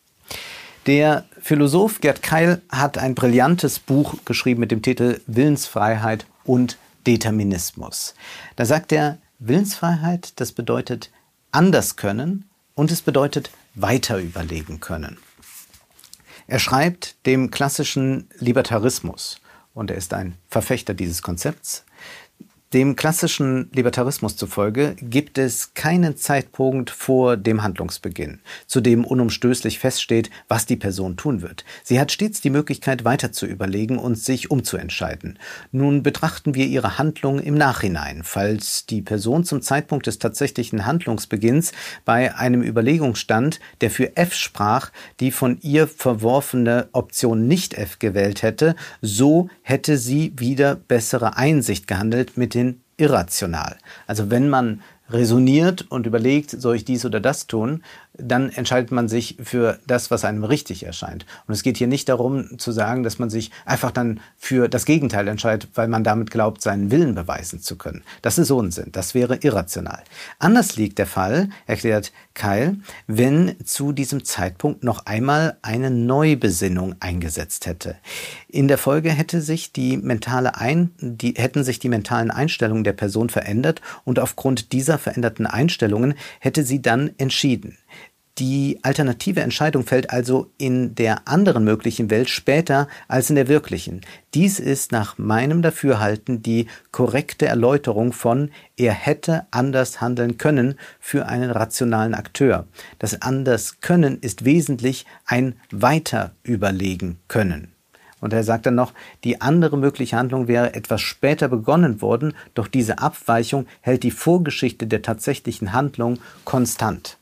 Der 0.86 1.24
Philosoph 1.40 2.00
Gerd 2.00 2.22
Keil 2.22 2.62
hat 2.70 2.96
ein 2.96 3.14
brillantes 3.14 3.78
Buch 3.78 4.14
geschrieben 4.24 4.60
mit 4.60 4.70
dem 4.70 4.82
Titel 4.82 5.20
Willensfreiheit 5.26 6.26
und 6.44 6.78
Determinismus. 7.06 8.14
Da 8.54 8.64
sagt 8.64 8.92
er, 8.92 9.18
Willensfreiheit, 9.38 10.40
das 10.40 10.52
bedeutet 10.52 11.10
anders 11.50 11.96
können 11.96 12.48
und 12.74 12.90
es 12.90 13.02
bedeutet 13.02 13.50
weiter 13.74 14.18
überlegen 14.18 14.80
können. 14.80 15.18
Er 16.46 16.60
schreibt 16.60 17.26
dem 17.26 17.50
klassischen 17.50 18.28
Libertarismus, 18.38 19.40
und 19.76 19.90
er 19.90 19.96
ist 19.98 20.14
ein 20.14 20.34
Verfechter 20.48 20.94
dieses 20.94 21.20
Konzepts, 21.20 21.84
Dem 22.76 22.94
klassischen 22.94 23.70
Libertarismus 23.72 24.36
zufolge 24.36 24.96
gibt 25.00 25.38
es 25.38 25.72
keinen 25.72 26.18
Zeitpunkt 26.18 26.90
vor 26.90 27.38
dem 27.38 27.62
Handlungsbeginn, 27.62 28.40
zu 28.66 28.82
dem 28.82 29.06
unumstößlich 29.06 29.78
feststeht, 29.78 30.28
was 30.46 30.66
die 30.66 30.76
Person 30.76 31.16
tun 31.16 31.40
wird. 31.40 31.64
Sie 31.84 31.98
hat 31.98 32.12
stets 32.12 32.42
die 32.42 32.50
Möglichkeit, 32.50 33.06
weiter 33.06 33.32
zu 33.32 33.46
überlegen 33.46 33.98
und 33.98 34.18
sich 34.18 34.50
umzuentscheiden. 34.50 35.38
Nun 35.72 36.02
betrachten 36.02 36.54
wir 36.54 36.66
ihre 36.66 36.98
Handlung 36.98 37.38
im 37.38 37.54
Nachhinein, 37.54 38.20
falls 38.22 38.84
die 38.84 39.00
Person 39.00 39.44
zum 39.44 39.62
Zeitpunkt 39.62 40.06
des 40.06 40.18
tatsächlichen 40.18 40.84
Handlungsbeginns 40.84 41.72
bei 42.04 42.34
einem 42.34 42.60
Überlegungsstand, 42.60 43.58
der 43.80 43.90
für 43.90 44.18
F 44.18 44.34
sprach, 44.34 44.90
die 45.20 45.30
von 45.30 45.56
ihr 45.62 45.88
verworfene 45.88 46.90
Option 46.92 47.48
nicht 47.48 47.72
F 47.72 47.98
gewählt 47.98 48.42
hätte, 48.42 48.76
so 49.00 49.48
hätte 49.62 49.96
sie 49.96 50.34
wieder 50.36 50.74
bessere 50.74 51.38
Einsicht 51.38 51.86
gehandelt 51.86 52.36
mit 52.36 52.52
den 52.52 52.65
irrational. 52.96 53.76
Also 54.06 54.30
wenn 54.30 54.48
man 54.48 54.82
resoniert 55.08 55.86
und 55.88 56.06
überlegt, 56.06 56.50
soll 56.50 56.76
ich 56.76 56.84
dies 56.84 57.04
oder 57.04 57.20
das 57.20 57.46
tun, 57.46 57.82
dann 58.18 58.50
entscheidet 58.50 58.92
man 58.92 59.08
sich 59.08 59.36
für 59.42 59.78
das, 59.86 60.10
was 60.10 60.24
einem 60.24 60.44
richtig 60.44 60.84
erscheint. 60.84 61.26
Und 61.46 61.54
es 61.54 61.62
geht 61.62 61.76
hier 61.76 61.86
nicht 61.86 62.08
darum 62.08 62.58
zu 62.58 62.72
sagen, 62.72 63.02
dass 63.02 63.18
man 63.18 63.30
sich 63.30 63.50
einfach 63.64 63.90
dann 63.90 64.20
für 64.36 64.68
das 64.68 64.84
Gegenteil 64.84 65.28
entscheidet, 65.28 65.68
weil 65.74 65.88
man 65.88 66.04
damit 66.04 66.30
glaubt, 66.30 66.62
seinen 66.62 66.90
Willen 66.90 67.14
beweisen 67.14 67.60
zu 67.60 67.76
können. 67.76 68.02
Das 68.22 68.38
ist 68.38 68.50
Unsinn. 68.50 68.90
Das 68.92 69.14
wäre 69.14 69.36
irrational. 69.36 70.02
Anders 70.38 70.76
liegt 70.76 70.98
der 70.98 71.06
Fall, 71.06 71.50
erklärt 71.66 72.12
Keil, 72.34 72.76
wenn 73.06 73.56
zu 73.64 73.92
diesem 73.92 74.24
Zeitpunkt 74.24 74.84
noch 74.84 75.06
einmal 75.06 75.56
eine 75.62 75.90
Neubesinnung 75.90 76.96
eingesetzt 77.00 77.66
hätte. 77.66 77.96
In 78.48 78.68
der 78.68 78.78
Folge 78.78 79.10
hätte 79.10 79.40
sich 79.40 79.72
die 79.72 79.96
mentale 79.96 80.56
Ein 80.56 80.90
die, 80.98 81.34
hätten 81.36 81.64
sich 81.64 81.78
die 81.78 81.88
mentalen 81.88 82.30
Einstellungen 82.30 82.84
der 82.84 82.92
Person 82.92 83.28
verändert 83.28 83.80
und 84.04 84.18
aufgrund 84.18 84.72
dieser 84.72 84.98
veränderten 84.98 85.46
Einstellungen 85.46 86.14
hätte 86.40 86.64
sie 86.64 86.82
dann 86.82 87.10
entschieden. 87.18 87.76
Die 88.38 88.80
alternative 88.82 89.40
Entscheidung 89.40 89.86
fällt 89.86 90.10
also 90.10 90.50
in 90.58 90.94
der 90.94 91.26
anderen 91.26 91.64
möglichen 91.64 92.10
Welt 92.10 92.28
später 92.28 92.86
als 93.08 93.30
in 93.30 93.36
der 93.36 93.48
wirklichen. 93.48 94.02
Dies 94.34 94.60
ist 94.60 94.92
nach 94.92 95.16
meinem 95.16 95.62
Dafürhalten 95.62 96.42
die 96.42 96.66
korrekte 96.92 97.46
Erläuterung 97.46 98.12
von 98.12 98.50
er 98.76 98.92
hätte 98.92 99.46
anders 99.52 100.02
handeln 100.02 100.36
können 100.36 100.74
für 101.00 101.26
einen 101.26 101.50
rationalen 101.50 102.12
Akteur. 102.12 102.66
Das 102.98 103.22
anders 103.22 103.80
können 103.80 104.18
ist 104.20 104.44
wesentlich 104.44 105.06
ein 105.24 105.54
weiter 105.70 106.32
überlegen 106.42 107.18
können. 107.28 107.72
Und 108.20 108.34
er 108.34 108.44
sagt 108.44 108.66
dann 108.66 108.74
noch, 108.74 108.92
die 109.24 109.40
andere 109.40 109.78
mögliche 109.78 110.16
Handlung 110.16 110.46
wäre 110.46 110.74
etwas 110.74 111.00
später 111.00 111.48
begonnen 111.48 112.02
worden, 112.02 112.34
doch 112.52 112.68
diese 112.68 112.98
Abweichung 112.98 113.66
hält 113.80 114.02
die 114.02 114.10
Vorgeschichte 114.10 114.86
der 114.86 115.00
tatsächlichen 115.00 115.72
Handlung 115.72 116.18
konstant. 116.44 117.16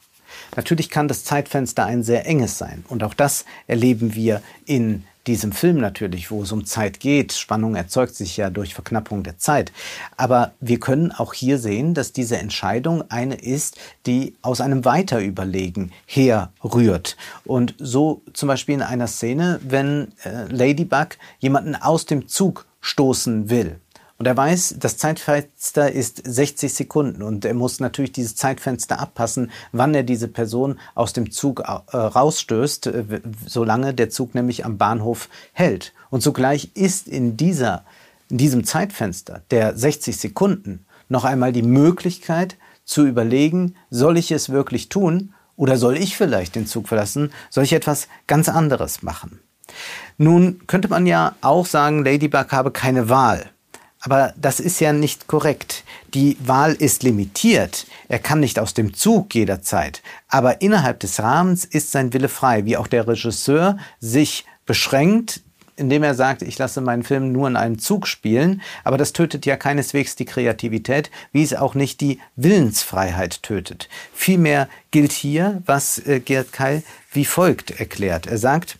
Natürlich 0.56 0.90
kann 0.90 1.08
das 1.08 1.24
Zeitfenster 1.24 1.84
ein 1.84 2.02
sehr 2.02 2.26
enges 2.26 2.58
sein. 2.58 2.84
Und 2.88 3.02
auch 3.02 3.14
das 3.14 3.44
erleben 3.66 4.14
wir 4.14 4.42
in 4.66 5.04
diesem 5.26 5.52
Film 5.52 5.78
natürlich, 5.78 6.30
wo 6.30 6.42
es 6.42 6.52
um 6.52 6.66
Zeit 6.66 7.00
geht. 7.00 7.32
Spannung 7.32 7.74
erzeugt 7.74 8.14
sich 8.14 8.36
ja 8.36 8.50
durch 8.50 8.74
Verknappung 8.74 9.22
der 9.22 9.38
Zeit. 9.38 9.72
Aber 10.16 10.52
wir 10.60 10.78
können 10.78 11.12
auch 11.12 11.32
hier 11.32 11.58
sehen, 11.58 11.94
dass 11.94 12.12
diese 12.12 12.36
Entscheidung 12.36 13.10
eine 13.10 13.36
ist, 13.36 13.78
die 14.06 14.34
aus 14.42 14.60
einem 14.60 14.84
Weiterüberlegen 14.84 15.92
herrührt. 16.06 17.16
Und 17.44 17.74
so 17.78 18.22
zum 18.32 18.48
Beispiel 18.48 18.74
in 18.74 18.82
einer 18.82 19.06
Szene, 19.06 19.60
wenn 19.62 20.12
äh, 20.24 20.44
Ladybug 20.48 21.16
jemanden 21.38 21.74
aus 21.74 22.06
dem 22.06 22.28
Zug 22.28 22.66
stoßen 22.80 23.48
will. 23.48 23.80
Und 24.16 24.26
er 24.26 24.36
weiß, 24.36 24.76
das 24.78 24.96
Zeitfenster 24.96 25.90
ist 25.90 26.22
60 26.24 26.72
Sekunden 26.72 27.22
und 27.22 27.44
er 27.44 27.54
muss 27.54 27.80
natürlich 27.80 28.12
dieses 28.12 28.36
Zeitfenster 28.36 29.00
abpassen, 29.00 29.50
wann 29.72 29.94
er 29.94 30.04
diese 30.04 30.28
Person 30.28 30.78
aus 30.94 31.12
dem 31.12 31.32
Zug 31.32 31.60
äh, 31.60 31.96
rausstößt, 31.96 32.86
äh, 32.86 33.20
solange 33.44 33.92
der 33.92 34.10
Zug 34.10 34.34
nämlich 34.34 34.64
am 34.64 34.78
Bahnhof 34.78 35.28
hält. 35.52 35.92
Und 36.10 36.22
zugleich 36.22 36.70
ist 36.74 37.08
in, 37.08 37.36
dieser, 37.36 37.84
in 38.30 38.38
diesem 38.38 38.64
Zeitfenster 38.64 39.42
der 39.50 39.76
60 39.76 40.16
Sekunden 40.16 40.86
noch 41.08 41.24
einmal 41.24 41.52
die 41.52 41.62
Möglichkeit 41.62 42.56
zu 42.84 43.04
überlegen, 43.06 43.74
soll 43.90 44.16
ich 44.16 44.30
es 44.30 44.48
wirklich 44.50 44.88
tun 44.88 45.34
oder 45.56 45.76
soll 45.76 45.96
ich 45.96 46.16
vielleicht 46.16 46.54
den 46.54 46.66
Zug 46.66 46.86
verlassen, 46.86 47.32
soll 47.50 47.64
ich 47.64 47.72
etwas 47.72 48.08
ganz 48.28 48.48
anderes 48.48 49.02
machen. 49.02 49.40
Nun 50.18 50.60
könnte 50.68 50.88
man 50.88 51.06
ja 51.06 51.34
auch 51.40 51.66
sagen, 51.66 52.04
Ladybug 52.04 52.52
habe 52.52 52.70
keine 52.70 53.08
Wahl. 53.08 53.50
Aber 54.04 54.34
das 54.36 54.60
ist 54.60 54.80
ja 54.80 54.92
nicht 54.92 55.28
korrekt. 55.28 55.82
Die 56.12 56.36
Wahl 56.44 56.74
ist 56.74 57.02
limitiert. 57.02 57.86
Er 58.08 58.18
kann 58.18 58.38
nicht 58.38 58.58
aus 58.58 58.74
dem 58.74 58.92
Zug 58.92 59.34
jederzeit. 59.34 60.02
Aber 60.28 60.60
innerhalb 60.60 61.00
des 61.00 61.20
Rahmens 61.20 61.64
ist 61.64 61.90
sein 61.90 62.12
Wille 62.12 62.28
frei, 62.28 62.66
wie 62.66 62.76
auch 62.76 62.86
der 62.86 63.08
Regisseur 63.08 63.78
sich 64.00 64.44
beschränkt, 64.66 65.40
indem 65.76 66.02
er 66.02 66.14
sagt, 66.14 66.42
ich 66.42 66.58
lasse 66.58 66.82
meinen 66.82 67.02
Film 67.02 67.32
nur 67.32 67.48
in 67.48 67.56
einem 67.56 67.78
Zug 67.78 68.06
spielen. 68.06 68.60
Aber 68.84 68.98
das 68.98 69.14
tötet 69.14 69.46
ja 69.46 69.56
keineswegs 69.56 70.16
die 70.16 70.26
Kreativität, 70.26 71.10
wie 71.32 71.42
es 71.42 71.54
auch 71.54 71.74
nicht 71.74 72.02
die 72.02 72.20
Willensfreiheit 72.36 73.42
tötet. 73.42 73.88
Vielmehr 74.12 74.68
gilt 74.90 75.12
hier, 75.12 75.62
was 75.64 75.98
äh, 75.98 76.20
Gerd 76.20 76.52
Keil 76.52 76.82
wie 77.10 77.24
folgt 77.24 77.80
erklärt. 77.80 78.26
Er 78.26 78.38
sagt, 78.38 78.78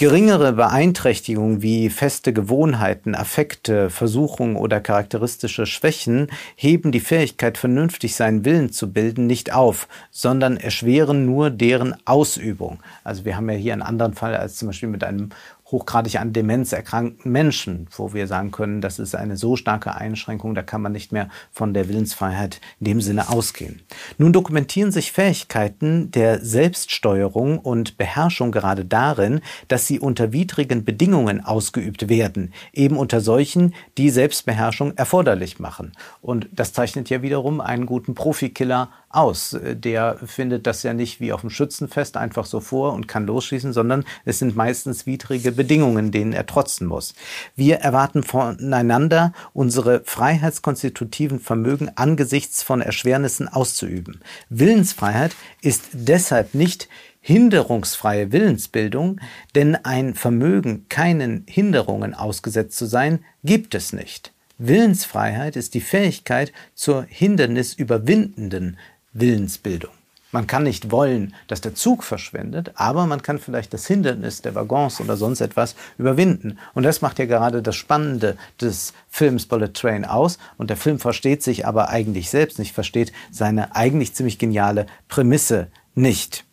Geringere 0.00 0.52
Beeinträchtigungen 0.52 1.60
wie 1.60 1.90
feste 1.90 2.32
Gewohnheiten, 2.32 3.16
Affekte, 3.16 3.90
Versuchungen 3.90 4.54
oder 4.54 4.78
charakteristische 4.80 5.66
Schwächen 5.66 6.28
heben 6.54 6.92
die 6.92 7.00
Fähigkeit, 7.00 7.58
vernünftig 7.58 8.14
seinen 8.14 8.44
Willen 8.44 8.70
zu 8.70 8.92
bilden, 8.92 9.26
nicht 9.26 9.52
auf, 9.52 9.88
sondern 10.12 10.56
erschweren 10.56 11.26
nur 11.26 11.50
deren 11.50 11.96
Ausübung. 12.04 12.78
Also 13.02 13.24
wir 13.24 13.36
haben 13.36 13.50
ja 13.50 13.56
hier 13.56 13.72
einen 13.72 13.82
anderen 13.82 14.14
Fall 14.14 14.36
als 14.36 14.54
zum 14.54 14.68
Beispiel 14.68 14.88
mit 14.88 15.02
einem 15.02 15.30
hochgradig 15.70 16.18
an 16.18 16.32
Demenz 16.32 16.72
erkrankten 16.72 17.30
Menschen, 17.30 17.88
wo 17.94 18.14
wir 18.14 18.26
sagen 18.26 18.50
können, 18.50 18.80
das 18.80 18.98
ist 18.98 19.14
eine 19.14 19.36
so 19.36 19.56
starke 19.56 19.94
Einschränkung, 19.94 20.54
da 20.54 20.62
kann 20.62 20.80
man 20.80 20.92
nicht 20.92 21.12
mehr 21.12 21.28
von 21.52 21.74
der 21.74 21.88
Willensfreiheit 21.88 22.60
in 22.80 22.86
dem 22.86 23.00
Sinne 23.00 23.28
ausgehen. 23.28 23.82
Nun 24.16 24.32
dokumentieren 24.32 24.92
sich 24.92 25.12
Fähigkeiten 25.12 26.10
der 26.10 26.42
Selbststeuerung 26.42 27.58
und 27.58 27.98
Beherrschung 27.98 28.50
gerade 28.50 28.84
darin, 28.84 29.40
dass 29.68 29.86
sie 29.86 30.00
unter 30.00 30.32
widrigen 30.32 30.84
Bedingungen 30.84 31.44
ausgeübt 31.44 32.08
werden, 32.08 32.54
eben 32.72 32.96
unter 32.96 33.20
solchen, 33.20 33.74
die 33.98 34.10
Selbstbeherrschung 34.10 34.96
erforderlich 34.96 35.58
machen. 35.58 35.92
Und 36.22 36.48
das 36.52 36.72
zeichnet 36.72 37.10
ja 37.10 37.20
wiederum 37.20 37.60
einen 37.60 37.84
guten 37.84 38.14
Profikiller 38.14 38.90
aus. 39.10 39.56
Der 39.62 40.18
findet 40.24 40.66
das 40.66 40.82
ja 40.82 40.92
nicht 40.92 41.20
wie 41.20 41.32
auf 41.32 41.40
dem 41.40 41.50
Schützenfest 41.50 42.16
einfach 42.16 42.44
so 42.44 42.60
vor 42.60 42.92
und 42.92 43.08
kann 43.08 43.26
losschießen, 43.26 43.72
sondern 43.72 44.04
es 44.24 44.38
sind 44.38 44.56
meistens 44.56 45.06
widrige 45.06 45.52
Bedingungen, 45.52 46.10
denen 46.10 46.32
er 46.32 46.46
trotzen 46.46 46.86
muss. 46.86 47.14
Wir 47.56 47.76
erwarten 47.76 48.22
voneinander, 48.22 49.32
unsere 49.52 50.02
freiheitskonstitutiven 50.04 51.40
Vermögen 51.40 51.90
angesichts 51.94 52.62
von 52.62 52.80
Erschwernissen 52.80 53.48
auszuüben. 53.48 54.20
Willensfreiheit 54.48 55.34
ist 55.62 55.84
deshalb 55.92 56.54
nicht 56.54 56.88
hinderungsfreie 57.20 58.32
Willensbildung, 58.32 59.20
denn 59.54 59.76
ein 59.76 60.14
Vermögen, 60.14 60.86
keinen 60.88 61.44
Hinderungen 61.48 62.14
ausgesetzt 62.14 62.78
zu 62.78 62.86
sein, 62.86 63.24
gibt 63.44 63.74
es 63.74 63.92
nicht. 63.92 64.32
Willensfreiheit 64.58 65.54
ist 65.54 65.74
die 65.74 65.80
Fähigkeit 65.80 66.52
zur 66.74 67.04
hindernisüberwindenden 67.08 68.76
Willensbildung. 69.20 69.90
Man 70.30 70.46
kann 70.46 70.64
nicht 70.64 70.90
wollen, 70.90 71.34
dass 71.46 71.62
der 71.62 71.74
Zug 71.74 72.04
verschwindet, 72.04 72.72
aber 72.74 73.06
man 73.06 73.22
kann 73.22 73.38
vielleicht 73.38 73.72
das 73.72 73.86
Hindernis 73.86 74.42
der 74.42 74.54
Waggons 74.54 75.00
oder 75.00 75.16
sonst 75.16 75.40
etwas 75.40 75.74
überwinden. 75.96 76.58
Und 76.74 76.82
das 76.82 77.00
macht 77.00 77.18
ja 77.18 77.24
gerade 77.24 77.62
das 77.62 77.76
Spannende 77.76 78.36
des 78.60 78.92
Films 79.08 79.46
Bullet 79.46 79.72
Train 79.72 80.04
aus. 80.04 80.38
Und 80.58 80.68
der 80.68 80.76
Film 80.76 80.98
versteht 80.98 81.42
sich 81.42 81.66
aber 81.66 81.88
eigentlich 81.88 82.28
selbst 82.28 82.58
nicht, 82.58 82.74
versteht 82.74 83.12
seine 83.30 83.74
eigentlich 83.74 84.14
ziemlich 84.14 84.38
geniale 84.38 84.86
Prämisse 85.08 85.68
nicht. 85.94 86.44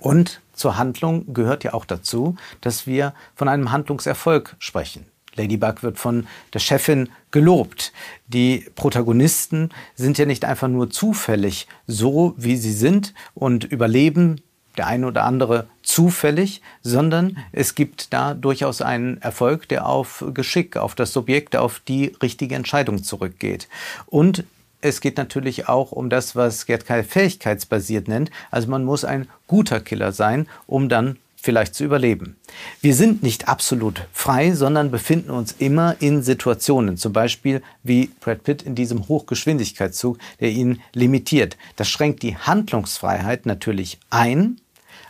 Und 0.00 0.40
zur 0.54 0.78
Handlung 0.78 1.34
gehört 1.34 1.64
ja 1.64 1.74
auch 1.74 1.84
dazu, 1.84 2.36
dass 2.62 2.86
wir 2.86 3.12
von 3.34 3.48
einem 3.48 3.72
Handlungserfolg 3.72 4.56
sprechen. 4.58 5.04
Ladybug 5.36 5.82
wird 5.82 5.98
von 5.98 6.26
der 6.52 6.58
Chefin 6.58 7.08
gelobt. 7.30 7.92
Die 8.28 8.66
Protagonisten 8.74 9.70
sind 9.94 10.18
ja 10.18 10.26
nicht 10.26 10.44
einfach 10.44 10.68
nur 10.68 10.90
zufällig 10.90 11.66
so, 11.86 12.34
wie 12.36 12.56
sie 12.56 12.72
sind 12.72 13.14
und 13.34 13.64
überleben 13.64 14.40
der 14.76 14.86
eine 14.86 15.06
oder 15.06 15.24
andere 15.24 15.66
zufällig, 15.82 16.62
sondern 16.82 17.38
es 17.52 17.74
gibt 17.74 18.12
da 18.12 18.34
durchaus 18.34 18.82
einen 18.82 19.20
Erfolg, 19.20 19.68
der 19.68 19.86
auf 19.86 20.24
Geschick, 20.32 20.76
auf 20.76 20.94
das 20.94 21.12
Subjekt, 21.12 21.56
auf 21.56 21.80
die 21.80 22.14
richtige 22.22 22.54
Entscheidung 22.54 23.02
zurückgeht. 23.02 23.68
Und 24.06 24.44
es 24.80 25.00
geht 25.00 25.18
natürlich 25.18 25.68
auch 25.68 25.92
um 25.92 26.08
das, 26.08 26.36
was 26.36 26.66
Gerd 26.66 26.86
Keil 26.86 27.04
fähigkeitsbasiert 27.04 28.08
nennt. 28.08 28.30
Also 28.50 28.68
man 28.68 28.84
muss 28.84 29.04
ein 29.04 29.28
guter 29.46 29.80
Killer 29.80 30.12
sein, 30.12 30.48
um 30.66 30.88
dann 30.88 31.18
vielleicht 31.42 31.74
zu 31.74 31.84
überleben. 31.84 32.36
Wir 32.80 32.94
sind 32.94 33.22
nicht 33.22 33.48
absolut 33.48 34.06
frei, 34.12 34.52
sondern 34.52 34.90
befinden 34.90 35.30
uns 35.30 35.54
immer 35.58 35.96
in 36.00 36.22
Situationen, 36.22 36.96
zum 36.96 37.12
Beispiel 37.12 37.62
wie 37.82 38.10
Brad 38.20 38.42
Pitt 38.44 38.62
in 38.62 38.74
diesem 38.74 39.08
Hochgeschwindigkeitszug, 39.08 40.18
der 40.40 40.50
ihn 40.50 40.80
limitiert. 40.92 41.56
Das 41.76 41.88
schränkt 41.88 42.22
die 42.22 42.36
Handlungsfreiheit 42.36 43.46
natürlich 43.46 43.98
ein, 44.10 44.60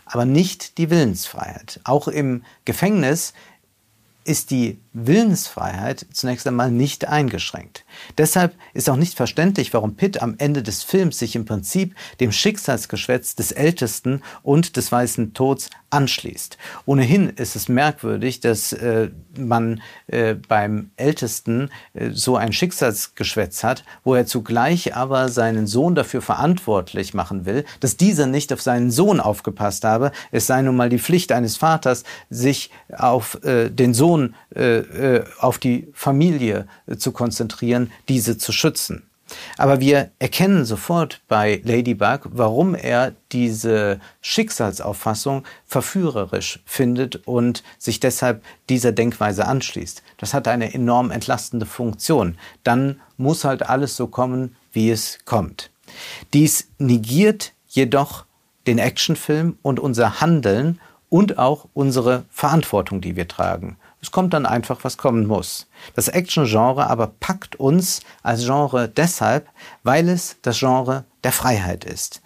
aber 0.05 0.25
nicht 0.25 0.77
die 0.77 0.89
Willensfreiheit. 0.89 1.79
Auch 1.83 2.07
im 2.07 2.43
Gefängnis 2.65 3.33
ist 4.23 4.51
die 4.51 4.79
Willensfreiheit 4.93 6.05
zunächst 6.11 6.45
einmal 6.47 6.69
nicht 6.69 7.07
eingeschränkt. 7.07 7.85
Deshalb 8.17 8.55
ist 8.73 8.89
auch 8.89 8.97
nicht 8.97 9.15
verständlich, 9.15 9.73
warum 9.73 9.95
Pitt 9.95 10.21
am 10.21 10.35
Ende 10.37 10.63
des 10.63 10.83
Films 10.83 11.19
sich 11.19 11.35
im 11.35 11.45
Prinzip 11.45 11.95
dem 12.19 12.31
Schicksalsgeschwätz 12.31 13.35
des 13.35 13.51
Ältesten 13.51 14.21
und 14.43 14.75
des 14.75 14.91
Weißen 14.91 15.33
Tods 15.33 15.69
anschließt. 15.91 16.57
Ohnehin 16.85 17.29
ist 17.29 17.55
es 17.55 17.69
merkwürdig, 17.69 18.39
dass 18.39 18.73
äh, 18.73 19.09
man 19.37 19.81
äh, 20.07 20.35
beim 20.35 20.91
Ältesten 20.95 21.69
äh, 21.93 22.11
so 22.11 22.37
ein 22.37 22.53
Schicksalsgeschwätz 22.53 23.63
hat, 23.63 23.83
wo 24.03 24.15
er 24.15 24.25
zugleich 24.25 24.95
aber 24.95 25.29
seinen 25.29 25.67
Sohn 25.67 25.95
dafür 25.95 26.21
verantwortlich 26.21 27.13
machen 27.13 27.45
will, 27.45 27.65
dass 27.81 27.97
dieser 27.97 28.25
nicht 28.25 28.53
auf 28.53 28.61
seinen 28.61 28.91
Sohn 28.91 29.19
aufgepasst 29.19 29.83
habe. 29.83 30.11
Es 30.31 30.47
sei 30.47 30.61
nun 30.61 30.77
mal 30.77 30.89
die 30.89 30.99
Pflicht 30.99 31.31
eines 31.31 31.57
Vaters, 31.57 32.03
sich 32.29 32.71
auf 32.97 33.43
äh, 33.43 33.69
den 33.69 33.93
Sohn 33.93 34.10
äh, 34.55 34.77
äh, 34.77 35.25
auf 35.39 35.57
die 35.57 35.87
Familie 35.93 36.67
äh, 36.87 36.97
zu 36.97 37.11
konzentrieren, 37.11 37.91
diese 38.07 38.37
zu 38.37 38.51
schützen. 38.51 39.03
Aber 39.57 39.79
wir 39.79 40.11
erkennen 40.19 40.65
sofort 40.65 41.21
bei 41.27 41.61
Ladybug, 41.63 42.21
warum 42.31 42.75
er 42.75 43.13
diese 43.31 43.99
Schicksalsauffassung 44.21 45.43
verführerisch 45.65 46.59
findet 46.65 47.27
und 47.27 47.63
sich 47.77 47.99
deshalb 47.99 48.43
dieser 48.69 48.91
Denkweise 48.91 49.47
anschließt. 49.47 50.03
Das 50.17 50.33
hat 50.33 50.47
eine 50.47 50.73
enorm 50.73 51.11
entlastende 51.11 51.65
Funktion. 51.65 52.37
Dann 52.63 52.99
muss 53.17 53.43
halt 53.43 53.63
alles 53.63 53.95
so 53.95 54.07
kommen, 54.07 54.55
wie 54.73 54.91
es 54.91 55.19
kommt. 55.25 55.71
Dies 56.33 56.67
negiert 56.77 57.53
jedoch 57.67 58.25
den 58.67 58.77
Actionfilm 58.77 59.57
und 59.61 59.79
unser 59.79 60.21
Handeln 60.21 60.79
und 61.11 61.37
auch 61.37 61.67
unsere 61.73 62.23
Verantwortung, 62.31 63.01
die 63.01 63.17
wir 63.17 63.27
tragen. 63.27 63.77
Es 64.01 64.11
kommt 64.11 64.33
dann 64.33 64.45
einfach, 64.45 64.79
was 64.83 64.97
kommen 64.97 65.27
muss. 65.27 65.67
Das 65.93 66.07
Action-Genre 66.07 66.89
aber 66.89 67.11
packt 67.19 67.57
uns 67.57 67.99
als 68.23 68.45
Genre 68.45 68.87
deshalb, 68.87 69.47
weil 69.83 70.07
es 70.07 70.37
das 70.41 70.59
Genre 70.59 71.03
der 71.25 71.33
Freiheit 71.33 71.83
ist. 71.83 72.21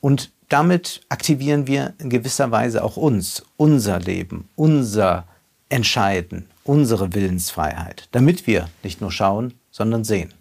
Und 0.00 0.32
damit 0.48 1.02
aktivieren 1.08 1.68
wir 1.68 1.94
in 1.98 2.10
gewisser 2.10 2.50
Weise 2.50 2.82
auch 2.82 2.96
uns, 2.96 3.44
unser 3.56 4.00
Leben, 4.00 4.48
unser 4.56 5.24
Entscheiden, 5.68 6.48
unsere 6.64 7.14
Willensfreiheit, 7.14 8.08
damit 8.10 8.48
wir 8.48 8.68
nicht 8.82 9.00
nur 9.00 9.12
schauen, 9.12 9.54
sondern 9.70 10.02
sehen. 10.02 10.34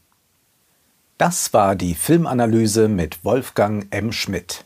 Das 1.20 1.54
war 1.54 1.76
die 1.76 1.94
Filmanalyse 1.94 2.88
mit 2.88 3.24
Wolfgang 3.24 3.86
M. 3.92 4.12
Schmidt. 4.12 4.66